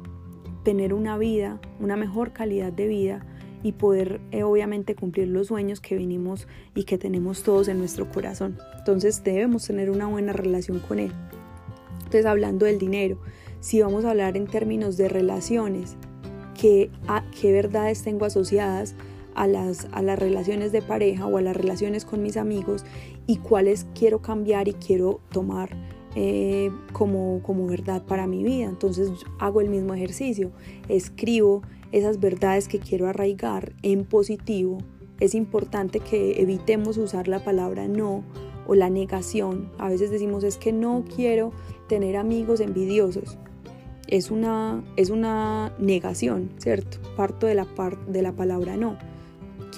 tener 0.63 0.93
una 0.93 1.17
vida, 1.17 1.60
una 1.80 1.95
mejor 1.95 2.34
calidad 2.34 2.72
de 2.72 2.88
vida 2.88 3.26
y 3.63 3.74
poder 3.74 4.22
eh, 4.32 4.43
obviamente 4.43 4.95
cumplir 4.95 5.28
los 5.28 5.48
sueños 5.48 5.82
que 5.82 5.95
venimos 5.95 6.48
y 6.76 6.84
que 6.84 6.98
tenemos 6.98 7.43
todos 7.43 7.67
en 7.67 7.78
nuestro 7.78 8.10
corazón. 8.10 8.58
Entonces 8.78 9.24
debemos 9.24 9.65
tener 9.65 9.89
una 9.89 10.08
buena 10.08 10.34
relación 10.34 10.80
con 10.80 11.00
él. 11.00 11.12
Entonces 11.98 12.26
hablando 12.26 12.65
del 12.65 12.80
dinero, 12.80 13.19
si 13.60 13.82
vamos 13.82 14.06
a 14.06 14.12
hablar 14.12 14.38
en 14.38 14.48
términos 14.48 14.98
de 14.98 15.10
relaciones, 15.10 15.98
¿qué, 16.60 16.89
qué 17.39 17.52
verdades 17.52 18.04
tengo 18.04 18.26
asociadas 18.26 18.95
a 19.39 19.47
las, 19.47 19.88
a 19.93 20.02
las 20.02 20.19
relaciones 20.19 20.73
de 20.73 20.82
pareja 20.82 21.25
o 21.25 21.38
a 21.38 21.41
las 21.41 21.56
relaciones 21.56 22.04
con 22.04 22.21
mis 22.21 22.36
amigos 22.36 22.84
y 23.25 23.38
cuáles 23.38 23.88
quiero 23.95 24.21
cambiar 24.21 24.67
y 24.67 24.73
quiero 24.73 25.21
tomar 25.32 25.69
eh, 26.13 26.69
como, 26.91 27.41
como 27.41 27.65
verdad 27.65 28.04
para 28.06 28.28
mi 28.28 28.43
vida. 28.43 28.65
Entonces 28.65 29.10
hago 29.39 29.62
el 29.62 29.69
mismo 29.69 29.93
ejercicio, 29.93 30.52
escribo 30.89 31.62
esas 31.93 32.19
verdades 32.19 32.67
que 32.67 32.80
quiero 32.80 33.08
arraigar 33.08 33.71
en 33.82 34.04
positivo. 34.04 34.80
Es 35.21 35.34
importante 35.36 36.02
que 36.02 36.41
evitemos 36.41 36.97
usar 36.97 37.30
la 37.30 37.41
palabra 37.41 37.88
no 37.88 38.25
o 38.67 38.75
la 38.75 38.89
negación. 38.89 39.71
A 39.78 39.88
veces 39.88 40.12
decimos 40.12 40.43
es 40.43 40.58
que 40.58 40.73
no 40.73 41.06
quiero 41.15 41.54
tener 41.88 42.17
amigos 42.17 42.60
envidiosos. 42.60 43.38
Es 44.10 44.32
una, 44.32 44.84
es 44.97 45.12
una 45.12 45.73
negación, 45.80 46.49
¿cierto? 46.58 46.97
Parto 47.15 47.47
de 47.47 47.56
la, 47.56 47.67
de 48.06 48.21
la 48.21 48.34
palabra 48.34 48.75
no. 48.75 48.97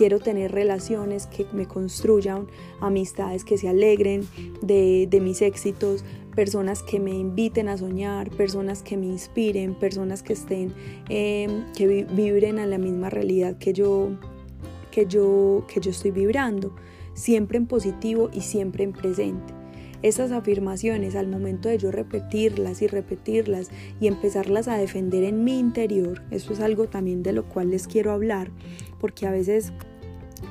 Quiero 0.01 0.17
tener 0.17 0.51
relaciones 0.51 1.27
que 1.27 1.45
me 1.53 1.67
construyan, 1.67 2.47
amistades 2.79 3.45
que 3.45 3.55
se 3.59 3.69
alegren 3.69 4.27
de, 4.63 5.07
mis 5.21 5.43
éxitos, 5.43 6.03
personas 6.35 6.81
que 6.81 6.99
me 6.99 7.11
inviten 7.11 7.69
a 7.69 7.77
soñar, 7.77 8.31
personas 8.31 8.81
que 8.81 8.97
me 8.97 9.05
inspiren, 9.05 9.75
personas 9.75 10.23
que 10.23 10.33
estén, 10.33 10.73
em, 11.07 11.71
que 11.73 12.07
vibren 12.15 12.57
a 12.57 12.65
la 12.65 12.79
misma 12.79 13.11
realidad 13.11 13.59
que 13.59 13.73
yo, 13.73 14.17
que 14.89 15.05
yo, 15.05 15.67
que 15.71 15.79
yo 15.79 15.91
estoy 15.91 16.09
vibrando, 16.09 16.75
siempre 17.13 17.59
en 17.59 17.67
positivo 17.67 18.31
y 18.33 18.41
siempre 18.41 18.83
en 18.83 18.93
presente. 18.93 19.53
Esas 20.01 20.31
afirmaciones 20.31 21.15
al 21.15 21.27
momento 21.27 21.69
de 21.69 21.77
yo 21.77 21.91
repetirlas 21.91 22.81
y 22.81 22.87
repetirlas 22.87 23.69
y 23.99 24.07
empezarlas 24.07 24.67
a 24.67 24.77
defender 24.77 25.23
en 25.23 25.43
mi 25.43 25.59
interior, 25.59 26.23
eso 26.31 26.53
es 26.53 26.59
algo 26.59 26.87
también 26.87 27.21
de 27.21 27.33
lo 27.33 27.47
cual 27.47 27.69
les 27.69 27.87
quiero 27.87 28.11
hablar, 28.11 28.49
porque 28.99 29.27
a 29.27 29.31
veces 29.31 29.73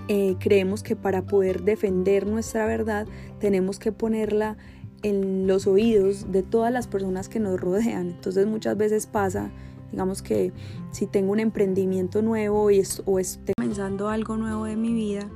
eh, 0.08 0.36
creemos 0.38 0.82
que 0.82 0.96
para 0.96 1.22
poder 1.22 1.62
defender 1.62 2.26
nuestra 2.26 2.66
verdad 2.66 3.06
tenemos 3.38 3.78
que 3.78 3.92
ponerla 3.92 4.56
en 5.02 5.46
los 5.46 5.66
oídos 5.66 6.30
de 6.30 6.42
todas 6.42 6.72
las 6.72 6.86
personas 6.86 7.28
que 7.28 7.40
nos 7.40 7.60
rodean. 7.60 8.08
Entonces 8.10 8.46
muchas 8.46 8.76
veces 8.76 9.06
pasa, 9.06 9.50
digamos 9.90 10.22
que 10.22 10.52
si 10.90 11.06
tengo 11.06 11.32
un 11.32 11.40
emprendimiento 11.40 12.22
nuevo 12.22 12.70
y 12.70 12.82
o 13.04 13.18
estoy 13.18 13.54
comenzando 13.56 14.08
algo 14.08 14.36
nuevo 14.36 14.64
de 14.64 14.76
mi 14.76 14.92
vida, 14.92 15.28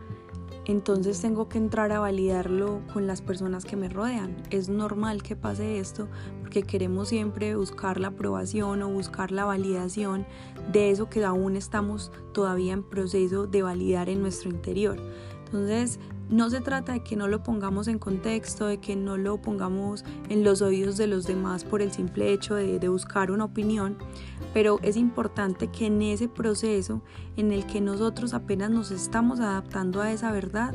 entonces 0.67 1.21
tengo 1.21 1.49
que 1.49 1.59
entrar 1.59 1.93
a 1.93 2.01
validarlo 2.01 2.81
con 2.93 3.07
las 3.07 3.21
personas 3.21 3.65
que 3.65 3.77
me 3.77 3.89
rodean. 3.89 4.37
Es 4.51 4.69
normal 4.69 5.23
que 5.23 5.37
pase 5.37 5.79
esto 5.79 6.09
porque 6.41 6.63
queremos 6.63 7.09
siempre 7.09 7.55
buscar 7.55 8.01
la 8.01 8.09
aprobación 8.09 8.83
o 8.83 8.89
buscar 8.89 9.31
la 9.31 9.45
validación 9.45 10.27
de 10.73 10.91
eso 10.91 11.11
que 11.11 11.25
aún 11.25 11.57
estamos 11.57 12.13
todavía 12.33 12.73
en 12.73 12.83
proceso 12.83 13.47
de 13.47 13.63
validar 13.63 14.09
en 14.09 14.23
nuestro 14.23 14.51
interior. 14.51 14.99
Entonces, 15.45 16.01
no 16.31 16.51
se 16.51 16.61
trata 16.61 16.93
de 16.93 17.01
que 17.01 17.17
no 17.17 17.29
lo 17.29 17.43
pongamos 17.43 17.89
en 17.89 17.99
contexto, 17.99 18.67
de 18.67 18.79
que 18.79 18.97
no 18.97 19.17
lo 19.17 19.41
pongamos 19.41 20.05
en 20.29 20.45
los 20.45 20.63
oídos 20.63 20.97
de 20.97 21.07
los 21.07 21.27
demás 21.27 21.65
por 21.65 21.83
el 21.83 21.93
simple 21.93 22.33
hecho 22.33 22.55
de, 22.55 22.89
buscar 22.89 23.31
una 23.31 23.45
opinión, 23.45 23.97
pero 24.53 24.79
es 24.83 24.97
importante 24.97 25.69
que 25.69 25.87
en 25.87 26.01
ese 26.03 26.29
proceso 26.29 27.03
en 27.37 27.53
el 27.53 27.67
que 27.67 27.81
nosotros 27.81 28.35
apenas 28.35 28.71
nos 28.71 28.91
estamos 28.91 29.41
adaptando 29.41 30.01
a 30.01 30.13
esa 30.13 30.33
verdad, 30.33 30.75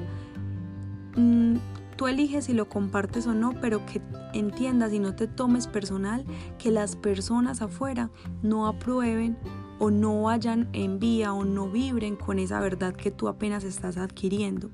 mm, 1.15 1.55
tú 1.95 2.07
eliges 2.07 2.45
si 2.45 2.53
lo 2.53 2.67
compartes 2.67 3.25
o 3.27 3.33
no, 3.33 3.53
pero 3.61 3.85
que 3.85 4.01
entiendas 4.33 4.93
y 4.93 4.99
no 4.99 5.15
te 5.15 5.27
tomes 5.27 5.67
personal 5.67 6.25
que 6.57 6.71
las 6.71 6.95
personas 6.95 7.61
afuera 7.61 8.09
no 8.41 8.67
aprueben 8.67 9.37
o 9.79 9.91
no 9.91 10.23
vayan 10.23 10.69
en 10.73 10.99
vía 10.99 11.33
o 11.33 11.45
no 11.45 11.69
vibren 11.69 12.15
con 12.15 12.37
esa 12.37 12.59
verdad 12.59 12.93
que 12.93 13.11
tú 13.11 13.27
apenas 13.27 13.63
estás 13.63 13.97
adquiriendo. 13.97 14.69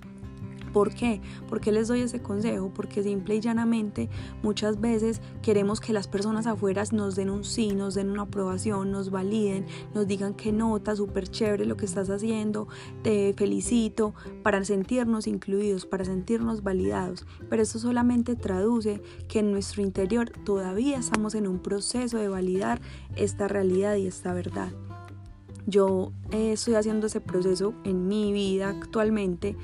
¿Por 0.75 0.93
qué? 0.93 1.21
¿Por 1.47 1.61
qué 1.61 1.71
les 1.71 1.87
doy 1.87 2.01
ese 2.01 2.21
consejo? 2.21 2.69
Porque 2.73 3.01
simple 3.01 3.37
y 3.37 3.39
llanamente 3.39 4.09
muchas 4.43 4.81
veces 4.81 5.21
queremos 5.41 5.79
que 5.79 5.93
las 5.93 6.09
personas 6.09 6.47
afuera 6.47 6.83
nos 6.91 7.15
den 7.15 7.29
un 7.29 7.45
sí, 7.45 7.73
nos 7.73 7.95
den 7.95 8.09
una 8.09 8.23
aprobación, 8.23 8.91
nos 8.91 9.09
validen, 9.09 9.65
nos 9.93 10.05
digan 10.05 10.33
que 10.33 10.51
nota, 10.51 10.93
súper 10.97 11.29
chévere 11.29 11.63
lo 11.63 11.77
que 11.77 11.85
estás 11.85 12.09
haciendo, 12.09 12.67
te 13.03 13.33
felicito, 13.37 14.13
para 14.43 14.65
sentirnos 14.65 15.27
incluidos, 15.27 15.85
para 15.85 16.03
sentirnos 16.03 16.61
validados. 16.61 17.25
Pero 17.49 17.63
eso 17.63 17.79
solamente 17.79 18.35
traduce 18.35 19.01
que 19.29 19.39
en 19.39 19.53
nuestro 19.53 19.81
interior 19.81 20.29
todavía 20.43 20.97
estamos 20.97 21.35
en 21.35 21.47
un 21.47 21.59
proceso 21.59 22.17
de 22.17 22.27
validar 22.27 22.81
esta 23.15 23.47
realidad 23.47 23.95
y 23.95 24.07
esta 24.07 24.33
verdad. 24.33 24.73
Yo 25.67 26.11
eh, 26.31 26.51
estoy 26.51 26.75
haciendo 26.75 27.07
ese 27.07 27.21
proceso 27.21 27.73
en 27.85 28.07
mi 28.07 28.31
vida 28.31 28.69
actualmente 28.69 29.55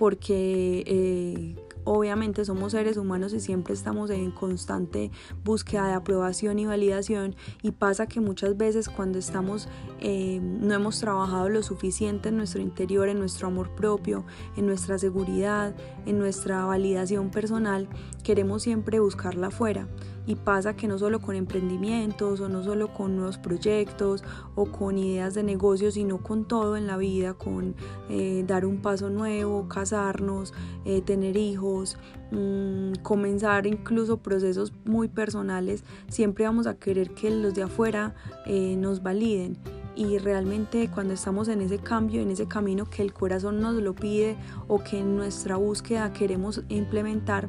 porque 0.00 0.82
eh, 0.86 1.56
obviamente 1.84 2.46
somos 2.46 2.72
seres 2.72 2.96
humanos 2.96 3.34
y 3.34 3.40
siempre 3.40 3.74
estamos 3.74 4.08
en 4.08 4.30
constante 4.30 5.10
búsqueda 5.44 5.88
de 5.88 5.92
aprobación 5.92 6.58
y 6.58 6.64
validación 6.64 7.36
y 7.60 7.72
pasa 7.72 8.06
que 8.06 8.18
muchas 8.18 8.56
veces 8.56 8.88
cuando 8.88 9.18
estamos 9.18 9.68
eh, 10.00 10.40
no 10.40 10.72
hemos 10.74 11.00
trabajado 11.00 11.50
lo 11.50 11.62
suficiente 11.62 12.30
en 12.30 12.38
nuestro 12.38 12.62
interior, 12.62 13.10
en 13.10 13.18
nuestro 13.18 13.48
amor 13.48 13.74
propio, 13.74 14.24
en 14.56 14.64
nuestra 14.64 14.96
seguridad, 14.98 15.76
en 16.06 16.18
nuestra 16.18 16.64
validación 16.64 17.30
personal, 17.30 17.86
queremos 18.24 18.62
siempre 18.62 19.00
buscarla 19.00 19.48
afuera 19.48 19.86
y 20.26 20.36
pasa 20.36 20.74
que 20.76 20.86
no 20.86 20.98
solo 20.98 21.20
con 21.20 21.34
emprendimientos 21.36 22.40
o 22.40 22.48
no 22.48 22.62
solo 22.62 22.92
con 22.92 23.16
nuevos 23.16 23.38
proyectos 23.38 24.22
o 24.54 24.66
con 24.66 24.98
ideas 24.98 25.34
de 25.34 25.42
negocio, 25.42 25.90
sino 25.90 26.18
con 26.18 26.46
todo 26.46 26.76
en 26.76 26.86
la 26.86 26.96
vida, 26.96 27.34
con 27.34 27.74
eh, 28.08 28.44
dar 28.46 28.66
un 28.66 28.78
paso 28.78 29.10
nuevo, 29.10 29.68
casarnos, 29.68 30.52
eh, 30.84 31.02
tener 31.02 31.36
hijos, 31.36 31.96
mm, 32.30 33.02
comenzar 33.02 33.66
incluso 33.66 34.18
procesos 34.18 34.72
muy 34.84 35.08
personales, 35.08 35.84
siempre 36.08 36.44
vamos 36.44 36.66
a 36.66 36.74
querer 36.74 37.10
que 37.10 37.30
los 37.30 37.54
de 37.54 37.62
afuera 37.62 38.14
eh, 38.46 38.76
nos 38.76 39.02
validen. 39.02 39.58
Y 39.96 40.18
realmente 40.18 40.88
cuando 40.88 41.14
estamos 41.14 41.48
en 41.48 41.60
ese 41.60 41.78
cambio, 41.78 42.22
en 42.22 42.30
ese 42.30 42.46
camino 42.46 42.86
que 42.86 43.02
el 43.02 43.12
corazón 43.12 43.60
nos 43.60 43.74
lo 43.74 43.94
pide 43.94 44.36
o 44.68 44.82
que 44.82 44.98
en 44.98 45.16
nuestra 45.16 45.56
búsqueda 45.56 46.12
queremos 46.12 46.62
implementar, 46.68 47.48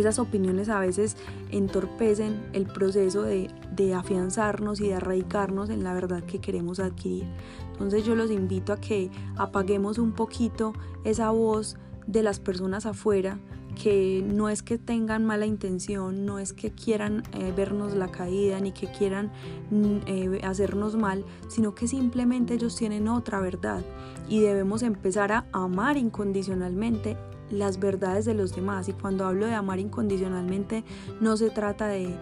esas 0.00 0.18
opiniones 0.18 0.68
a 0.68 0.78
veces 0.80 1.16
entorpecen 1.50 2.48
el 2.52 2.66
proceso 2.66 3.22
de, 3.22 3.50
de, 3.72 3.94
afianzarnos 3.94 4.80
y 4.80 4.88
de 4.88 4.94
arraigarnos 4.94 5.70
en 5.70 5.84
la 5.84 5.94
verdad 5.94 6.22
que 6.24 6.40
queremos 6.40 6.80
adquirir. 6.80 7.24
Entonces 7.72 8.04
yo 8.04 8.14
los 8.14 8.30
invito 8.30 8.72
a 8.72 8.80
que 8.80 9.10
apaguemos 9.36 9.98
un 9.98 10.12
poquito 10.12 10.72
esa 11.04 11.30
voz 11.30 11.76
de 12.06 12.22
las 12.22 12.40
personas 12.40 12.86
afuera 12.86 13.38
que 13.76 14.24
no 14.26 14.48
es 14.48 14.62
que 14.62 14.78
tengan 14.78 15.24
mala 15.24 15.46
intención, 15.46 16.24
no 16.24 16.38
es 16.38 16.52
que 16.52 16.72
quieran 16.72 17.22
eh, 17.34 17.52
vernos 17.54 17.94
la 17.94 18.08
caída, 18.08 18.58
ni 18.58 18.72
que 18.72 18.90
quieran 18.90 19.30
mm, 19.70 19.96
eh, 20.06 20.40
hacernos 20.42 20.96
mal, 20.96 21.24
sino 21.48 21.74
que 21.74 21.86
simplemente 21.86 22.54
ellos 22.54 22.74
tienen 22.74 23.06
otra 23.06 23.38
verdad 23.40 23.84
y 24.28 24.40
debemos 24.40 24.82
empezar 24.82 25.30
a 25.30 25.44
amar 25.52 25.98
incondicionalmente 25.98 27.16
las 27.50 27.78
verdades 27.78 28.24
de 28.24 28.34
los 28.34 28.54
demás. 28.54 28.88
Y 28.88 28.92
cuando 28.92 29.26
hablo 29.26 29.46
de 29.46 29.54
amar 29.54 29.78
incondicionalmente 29.78 30.84
no 31.20 31.36
se 31.36 31.50
trata 31.50 31.88
de, 31.88 32.18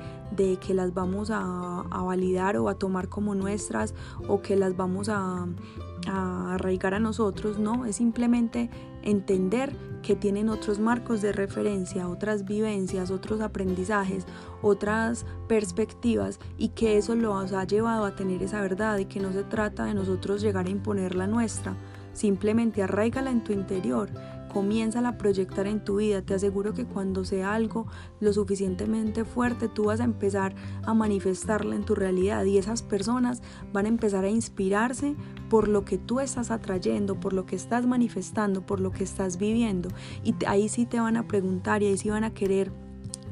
que 0.61 0.75
las 0.75 0.93
vamos 0.95 1.31
a, 1.31 1.81
a, 1.91 2.03
validar 2.03 2.57
o 2.57 2.69
a 2.69 2.75
tomar 2.75 3.09
como 3.09 3.35
nuestras 3.35 3.95
o 4.29 4.43
que 4.43 4.57
las 4.57 4.77
vamos 4.77 5.09
a, 5.09 5.47
a 6.07 6.55
arraigar 6.55 6.95
a 6.95 7.01
nosotros, 7.01 7.59
no, 7.59 7.85
es 7.87 7.97
simplemente 7.97 8.71
entender 9.03 9.77
que 10.03 10.17
tienen 10.17 10.49
otros 10.49 10.79
marcos 10.79 11.23
de 11.23 11.33
referencia, 11.33 12.09
otras 12.09 12.45
vivencias, 12.45 13.11
otros 13.11 13.41
aprendizajes, 13.41 14.27
otras 14.63 15.25
perspectivas 15.49 16.39
y 16.59 16.69
que 16.69 16.99
eso 16.99 17.15
los 17.15 17.53
ha 17.53 17.65
llevado 17.65 18.05
a 18.05 18.15
tener 18.15 18.43
esa 18.43 18.61
verdad 18.61 18.99
y 18.99 19.07
que 19.07 19.21
no 19.21 19.33
se 19.33 19.45
trata 19.45 19.85
de 19.85 19.95
nosotros 19.95 20.43
llegar 20.43 20.67
a 20.67 20.71
imponer 20.71 21.15
la 21.15 21.27
nuestra, 21.27 21.75
simplemente 22.13 22.83
arraigala 22.83 23.31
en 23.31 23.45
tu 23.45 23.53
interior 23.53 24.11
comienza 24.55 25.07
a 25.07 25.19
proyectar 25.19 25.67
en 25.67 25.85
tu 25.85 25.97
vida. 25.97 26.23
Te 26.23 26.33
aseguro 26.33 26.73
que 26.75 26.87
cuando 26.87 27.25
sea 27.25 27.55
algo 27.55 27.89
lo 28.21 28.33
suficientemente 28.33 29.25
fuerte, 29.25 29.69
tú 29.69 29.87
vas 29.87 29.99
a 29.99 30.05
empezar 30.05 30.55
a 30.85 30.95
manifestarla 30.95 31.75
en 31.75 31.85
tu 31.85 31.97
realidad 31.97 32.45
y 32.45 32.57
esas 32.57 32.81
personas 32.81 33.43
van 33.73 33.87
a 33.87 33.89
empezar 33.89 34.25
a 34.25 34.31
inspirarse 34.31 35.17
por 35.51 35.67
lo 35.67 35.85
que 35.85 35.99
tú 35.99 36.21
estás 36.21 36.53
atrayendo, 36.53 37.19
por 37.19 37.33
lo 37.33 37.47
que 37.47 37.57
estás 37.57 37.85
manifestando, 37.85 38.65
por 38.65 38.79
lo 38.79 38.93
que 38.93 39.03
estás 39.03 39.39
viviendo. 39.39 39.89
Y 40.23 40.37
ahí 40.47 40.69
sí 40.69 40.87
te 40.87 41.01
van 41.01 41.17
a 41.17 41.27
preguntar 41.27 41.83
y 41.83 41.87
ahí 41.87 41.99
sí 41.99 42.11
van 42.11 42.23
a 42.23 42.33
querer 42.33 42.71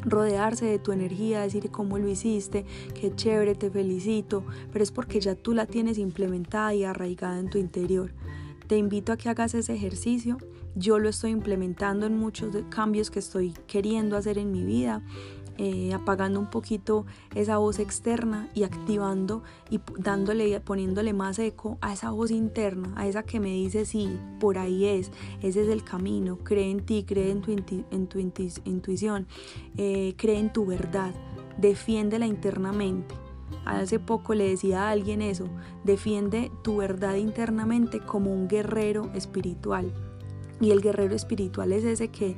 rodearse 0.05 0.67
de 0.67 0.81
tu 0.81 0.91
energía, 0.91 1.43
decir 1.43 1.71
cómo 1.71 1.99
lo 1.99 2.09
hiciste, 2.09 2.67
qué 3.01 3.15
chévere, 3.15 3.55
te 3.55 3.71
felicito, 3.71 4.45
pero 4.73 4.83
es 4.83 4.91
porque 4.91 5.21
ya 5.21 5.37
tú 5.37 5.55
la 5.55 5.67
tienes 5.67 5.99
implementada 5.99 6.75
y 6.75 6.83
arraigada 6.83 7.39
en 7.39 7.49
tu 7.49 7.59
interior. 7.59 8.13
Te 8.67 8.77
invito 8.77 9.13
a 9.13 9.17
que 9.17 9.29
hagas 9.29 9.55
ese 9.55 9.73
ejercicio. 9.73 10.39
Yo 10.75 10.99
lo 10.99 11.09
estoy 11.09 11.33
implementando 11.33 12.07
en 12.07 12.17
muchos 12.17 12.57
cambios 12.71 13.11
que 13.11 13.19
estoy 13.19 13.55
queriendo 13.67 14.17
hacer 14.17 14.39
en 14.39 14.53
mi 14.53 14.65
vida. 14.65 15.03
Eh, 15.59 15.93
apagando 15.93 16.41
un 16.41 16.49
poquito 16.49 17.05
esa 17.35 17.59
voz 17.59 17.79
externa 17.79 18.49
y 18.55 18.63
activando 18.63 19.43
y 19.69 19.81
dándole, 19.99 20.59
poniéndole 20.61 21.13
más 21.13 21.39
eco 21.39 21.77
a 21.83 21.93
esa 21.93 22.11
voz 22.11 22.31
interna, 22.31 22.95
a 22.97 23.07
esa 23.07 23.23
que 23.23 23.39
me 23.39 23.51
dice 23.51 23.85
sí, 23.85 24.19
por 24.41 24.57
ahí 24.57 24.87
es, 24.87 25.13
ese 25.43 25.63
es 25.63 25.69
el 25.69 25.85
camino, 25.85 26.39
cree 26.39 26.71
en 26.71 26.87
ti, 26.87 27.05
cree 27.07 27.31
en 27.31 27.43
tu, 28.09 28.19
intuición, 28.65 29.27
eh, 29.77 30.15
cree 30.17 30.39
en 30.39 30.55
tu 30.55 30.65
verdad, 30.65 31.15
defiéndela 31.59 32.27
internamente. 32.27 33.15
Hace 33.67 34.01
poco 34.01 34.35
le 34.35 34.49
decía 34.49 34.89
a 34.89 34.91
alguien 34.91 35.21
eso, 35.21 35.51
defiende 35.85 36.51
tu 36.63 36.79
verdad 36.79 37.17
internamente 37.17 38.01
como 38.01 38.33
un 38.33 38.49
guerrero 38.49 39.11
espiritual. 39.15 39.93
Y 40.63 40.71
el 40.71 40.81
guerrero 40.81 41.15
espiritual 41.15 41.73
es 41.73 41.85
ese 41.85 42.09
que, 42.09 42.37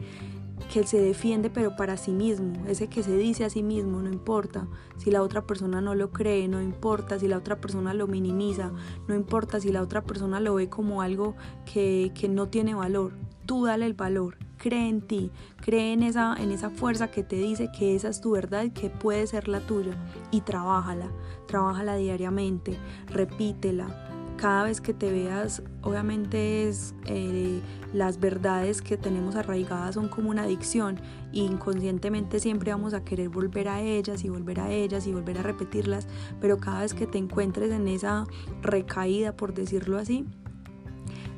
que 0.72 0.84
se 0.86 0.98
defiende 1.00 1.50
pero 1.50 1.76
para 1.76 1.96
sí 1.96 2.10
mismo, 2.10 2.54
ese 2.66 2.88
que 2.88 3.02
se 3.02 3.16
dice 3.16 3.44
a 3.44 3.50
sí 3.50 3.62
mismo, 3.62 4.00
no 4.00 4.10
importa 4.10 4.66
si 4.96 5.10
la 5.10 5.22
otra 5.22 5.46
persona 5.46 5.80
no 5.80 5.94
lo 5.94 6.10
cree, 6.10 6.48
no 6.48 6.60
importa 6.62 7.18
si 7.18 7.28
la 7.28 7.36
otra 7.36 7.60
persona 7.60 7.94
lo 7.94 8.06
minimiza, 8.06 8.72
no 9.06 9.14
importa 9.14 9.60
si 9.60 9.70
la 9.70 9.82
otra 9.82 10.02
persona 10.02 10.40
lo 10.40 10.54
ve 10.54 10.68
como 10.68 11.02
algo 11.02 11.36
que, 11.70 12.12
que 12.14 12.28
no 12.28 12.48
tiene 12.48 12.74
valor, 12.74 13.12
tú 13.44 13.66
dale 13.66 13.84
el 13.84 13.94
valor, 13.94 14.38
cree 14.56 14.88
en 14.88 15.02
ti, 15.02 15.30
cree 15.60 15.92
en 15.92 16.02
esa, 16.02 16.34
en 16.38 16.50
esa 16.50 16.70
fuerza 16.70 17.10
que 17.10 17.22
te 17.22 17.36
dice 17.36 17.70
que 17.78 17.94
esa 17.94 18.08
es 18.08 18.22
tu 18.22 18.30
verdad 18.30 18.64
y 18.64 18.70
que 18.70 18.88
puede 18.88 19.26
ser 19.26 19.48
la 19.48 19.60
tuya 19.60 19.96
y 20.30 20.40
trabájala, 20.40 21.10
trabájala 21.46 21.96
diariamente, 21.96 22.78
repítela. 23.06 24.13
Cada 24.44 24.64
vez 24.64 24.82
que 24.82 24.92
te 24.92 25.10
veas, 25.10 25.62
obviamente 25.80 26.68
es 26.68 26.94
eh, 27.06 27.62
las 27.94 28.20
verdades 28.20 28.82
que 28.82 28.98
tenemos 28.98 29.36
arraigadas 29.36 29.94
son 29.94 30.08
como 30.08 30.28
una 30.28 30.42
adicción 30.42 31.00
y 31.32 31.46
inconscientemente 31.46 32.38
siempre 32.40 32.70
vamos 32.70 32.92
a 32.92 33.04
querer 33.04 33.30
volver 33.30 33.68
a 33.68 33.80
ellas 33.80 34.22
y 34.22 34.28
volver 34.28 34.60
a 34.60 34.70
ellas 34.70 35.06
y 35.06 35.14
volver 35.14 35.38
a 35.38 35.42
repetirlas, 35.42 36.06
pero 36.42 36.58
cada 36.58 36.82
vez 36.82 36.92
que 36.92 37.06
te 37.06 37.16
encuentres 37.16 37.72
en 37.72 37.88
esa 37.88 38.26
recaída, 38.60 39.34
por 39.34 39.54
decirlo 39.54 39.96
así, 39.96 40.26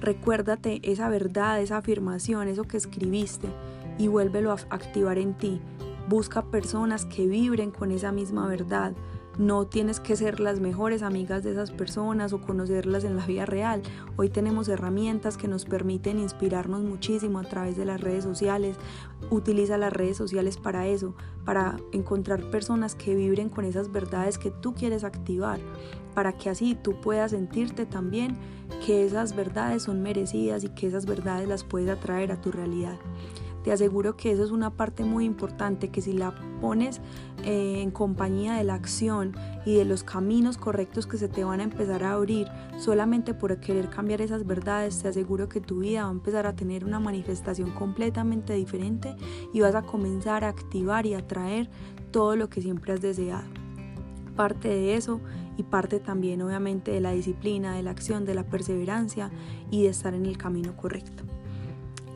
Recuérdate 0.01 0.81
esa 0.83 1.09
verdad, 1.09 1.61
esa 1.61 1.77
afirmación, 1.77 2.49
eso 2.49 2.65
que 2.65 2.77
escribiste 2.77 3.47
y 3.99 4.09
vuélvelo 4.09 4.51
a 4.51 4.57
activar 4.71 5.19
en 5.19 5.35
ti. 5.35 5.61
Busca 6.09 6.51
personas 6.51 7.07
que 7.07 7.29
vibren 7.29 7.71
con 7.71 7.93
esa 7.93 8.11
misma 8.11 8.49
verdad. 8.49 8.95
No 9.39 9.67
tienes 9.67 10.01
que 10.01 10.17
ser 10.17 10.41
las 10.41 10.61
mejores 10.61 11.03
amigas 11.03 11.43
de 11.43 11.53
esas 11.53 11.71
personas 11.71 12.33
o 12.33 12.41
conocerlas 12.41 13.05
en 13.05 13.17
la 13.17 13.27
vida 13.27 13.45
real. 13.45 13.83
Hoy 14.17 14.31
tenemos 14.31 14.67
herramientas 14.69 15.37
que 15.37 15.47
nos 15.47 15.67
permiten 15.67 16.19
inspirarnos 16.19 16.83
muchísimo 16.83 17.39
a 17.39 17.45
través 17.45 17.77
de 17.77 17.85
las 17.85 18.01
redes 18.01 18.25
sociales. 18.25 18.77
Utiliza 19.31 19.77
las 19.77 19.93
redes 19.93 20.17
sociales 20.17 20.57
para 20.57 20.87
eso, 20.87 21.15
para 21.45 21.77
encontrar 21.93 22.51
personas 22.51 22.95
que 22.95 23.15
vibren 23.15 23.51
con 23.51 23.67
esas 23.67 23.93
verdades 23.93 24.39
que 24.39 24.51
tú 24.51 24.75
quieres 24.75 25.05
activar 25.05 25.61
para 26.17 26.33
que 26.33 26.49
así 26.49 26.75
tú 26.75 26.99
puedas 26.99 27.33
sentirte 27.33 27.85
también 27.85 28.39
que 28.87 29.05
esas 29.05 29.37
verdades 29.37 29.83
son 29.83 30.03
merecidas 30.03 30.65
y 30.65 30.71
que 30.71 30.87
esas 30.87 31.05
verdades 31.05 31.47
las 31.47 31.63
puedes 31.63 31.91
atraer 31.91 32.33
a 32.33 32.41
tu 32.41 32.51
realidad. 32.51 32.97
Te 33.67 33.73
aseguro 33.73 34.17
que 34.17 34.31
eso 34.31 34.45
es 34.45 34.53
una 34.53 34.71
parte 34.71 35.03
muy 35.03 35.25
importante, 35.25 35.89
que 35.89 36.01
si 36.01 36.13
la 36.13 36.33
pones 36.61 37.01
eh, 37.43 37.81
en 37.83 37.91
compañía 37.91 38.55
de 38.55 38.63
la 38.63 38.75
acción 38.75 39.35
y 39.65 39.75
de 39.75 39.85
los 39.85 40.05
caminos 40.05 40.57
correctos 40.57 41.09
que 41.09 41.19
se 41.19 41.27
te 41.27 41.43
van 41.43 41.59
a 41.59 41.65
empezar 41.65 42.05
a 42.05 42.13
abrir 42.13 42.47
solamente 42.79 43.35
por 43.35 43.59
querer 43.59 43.91
cambiar 43.91 44.21
esas 44.21 44.47
verdades, 44.47 45.03
te 45.03 45.09
aseguro 45.09 45.49
que 45.49 45.61
tu 45.61 45.81
vida 45.81 46.05
va 46.05 46.11
a 46.11 46.13
empezar 46.13 46.47
a 46.47 46.55
tener 46.55 46.85
una 46.85 47.01
manifestación 47.01 47.73
completamente 47.73 48.53
diferente 48.53 49.17
y 49.53 49.63
vas 49.63 49.75
a 49.75 49.83
comenzar 49.83 50.45
a 50.45 50.49
activar 50.49 51.05
y 51.05 51.15
atraer 51.15 51.69
todo 52.13 52.37
lo 52.37 52.49
que 52.49 52.63
siempre 52.63 52.93
has 52.93 53.01
deseado. 53.01 53.49
Parte 54.37 54.69
de 54.69 54.95
eso 54.95 55.21
y 55.57 55.65
parte 55.65 55.99
también 55.99 56.41
obviamente 56.41 56.93
de 56.93 57.01
la 57.01 57.11
disciplina, 57.11 57.75
de 57.75 57.83
la 57.83 57.91
acción, 57.91 58.27
de 58.27 58.35
la 58.35 58.45
perseverancia 58.45 59.33
y 59.73 59.83
de 59.83 59.89
estar 59.89 60.15
en 60.15 60.25
el 60.25 60.39
camino 60.39 60.77
correcto. 60.77 61.26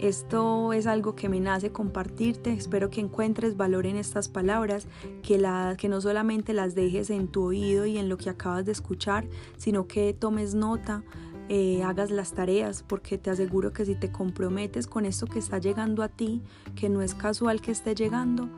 Esto 0.01 0.73
es 0.73 0.87
algo 0.87 1.15
que 1.15 1.29
me 1.29 1.41
nace 1.41 1.73
compartirte, 1.73 2.55
espero 2.55 2.89
que 2.89 3.03
encuentres 3.03 3.59
valor 3.59 3.85
en 3.85 3.97
estas 3.97 4.31
palabras, 4.31 4.87
que, 5.23 5.37
la, 5.37 5.77
que 5.79 5.91
no 5.91 6.01
solamente 6.01 6.55
las 6.55 6.75
dejes 6.75 7.11
en 7.11 7.29
tu 7.29 7.45
oído 7.45 7.85
y 7.85 7.99
en 7.99 8.09
lo 8.09 8.17
que 8.17 8.31
acabas 8.31 8.65
de 8.65 8.73
escuchar, 8.73 9.29
sino 9.59 9.87
que 9.87 10.15
tomes 10.15 10.55
nota, 10.55 11.05
eh, 11.51 11.83
hagas 11.83 12.11
las 12.11 12.33
tareas, 12.33 12.83
porque 12.83 13.19
te 13.19 13.29
aseguro 13.29 13.75
que 13.75 13.85
si 13.85 13.95
te 13.95 14.11
comprometes 14.11 14.87
con 14.87 15.05
esto 15.05 15.27
que 15.27 15.39
está 15.39 15.59
llegando 15.59 16.03
a 16.03 16.09
ti, 16.09 16.41
que 16.75 16.89
no 16.89 17.03
es 17.03 17.15
casual 17.15 17.61
que 17.61 17.71
esté 17.71 17.95
llegando, 17.95 18.49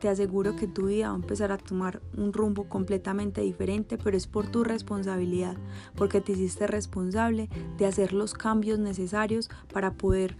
te 0.00 0.08
aseguro 0.08 0.56
que 0.56 0.66
tu 0.66 0.86
vida 0.86 1.08
va 1.08 1.14
a 1.14 1.16
empezar 1.16 1.50
a 1.52 1.58
tomar 1.58 2.02
un 2.16 2.32
rumbo 2.32 2.68
completamente 2.68 3.40
diferente, 3.40 3.96
pero 3.96 4.18
es 4.18 4.26
por 4.26 4.48
tu 4.48 4.64
responsabilidad, 4.64 5.56
porque 5.94 6.20
te 6.20 6.32
hiciste 6.32 6.66
responsable 6.66 7.48
de 7.78 7.86
hacer 7.86 8.12
los 8.12 8.34
cambios 8.34 8.78
necesarios 8.78 9.48
para 9.72 9.92
poder, 9.92 10.36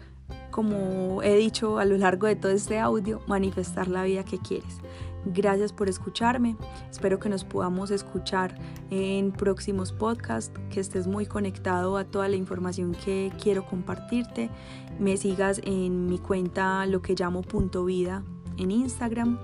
como 0.51 1.23
he 1.23 1.37
dicho 1.37 1.79
a 1.79 1.85
lo 1.85 1.97
largo 1.97 2.27
de 2.27 2.37
todo 2.37 2.53
este 2.53 2.79
audio, 2.79 3.21
manifestar 3.27 3.89
la 3.89 4.05
vida 4.05 4.25
que 4.25 4.39
quieres. 4.39 4.79
Gracias 5.25 5.73
por 5.73 5.89
escucharme. 5.89 6.57
Espero 6.91 7.19
que 7.19 7.29
nos 7.29 7.45
podamos 7.45 7.91
escuchar 7.91 8.55
en 8.91 9.33
próximos 9.33 9.93
podcasts, 9.93 10.59
que 10.71 10.81
estés 10.81 11.07
muy 11.07 11.27
conectado 11.27 11.99
a 11.99 12.05
toda 12.05 12.29
la 12.29 12.37
información 12.37 12.95
que 13.05 13.31
quiero 13.43 13.67
compartirte. 13.67 14.51
Me 14.99 15.17
sigas 15.17 15.61
en 15.65 16.07
mi 16.07 16.19
cuenta 16.19 16.87
lo 16.87 17.03
que 17.03 17.15
llamo 17.15 17.43
punto 17.43 17.85
vida 17.85 18.23
en 18.57 18.71
Instagram 18.71 19.39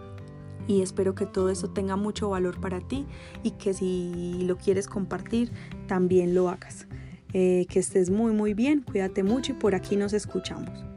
y 0.66 0.82
espero 0.82 1.14
que 1.14 1.26
todo 1.26 1.50
esto 1.50 1.70
tenga 1.70 1.96
mucho 1.96 2.30
valor 2.30 2.60
para 2.60 2.80
ti 2.80 3.06
y 3.42 3.52
que 3.52 3.72
si 3.74 4.42
lo 4.42 4.56
quieres 4.56 4.88
compartir 4.88 5.52
también 5.86 6.34
lo 6.34 6.48
hagas. 6.48 6.86
Eh, 7.38 7.66
que 7.68 7.80
estés 7.80 8.08
muy 8.08 8.32
muy 8.32 8.54
bien, 8.54 8.80
cuídate 8.80 9.22
mucho 9.22 9.52
y 9.52 9.56
por 9.56 9.74
aquí 9.74 9.94
nos 9.94 10.14
escuchamos. 10.14 10.95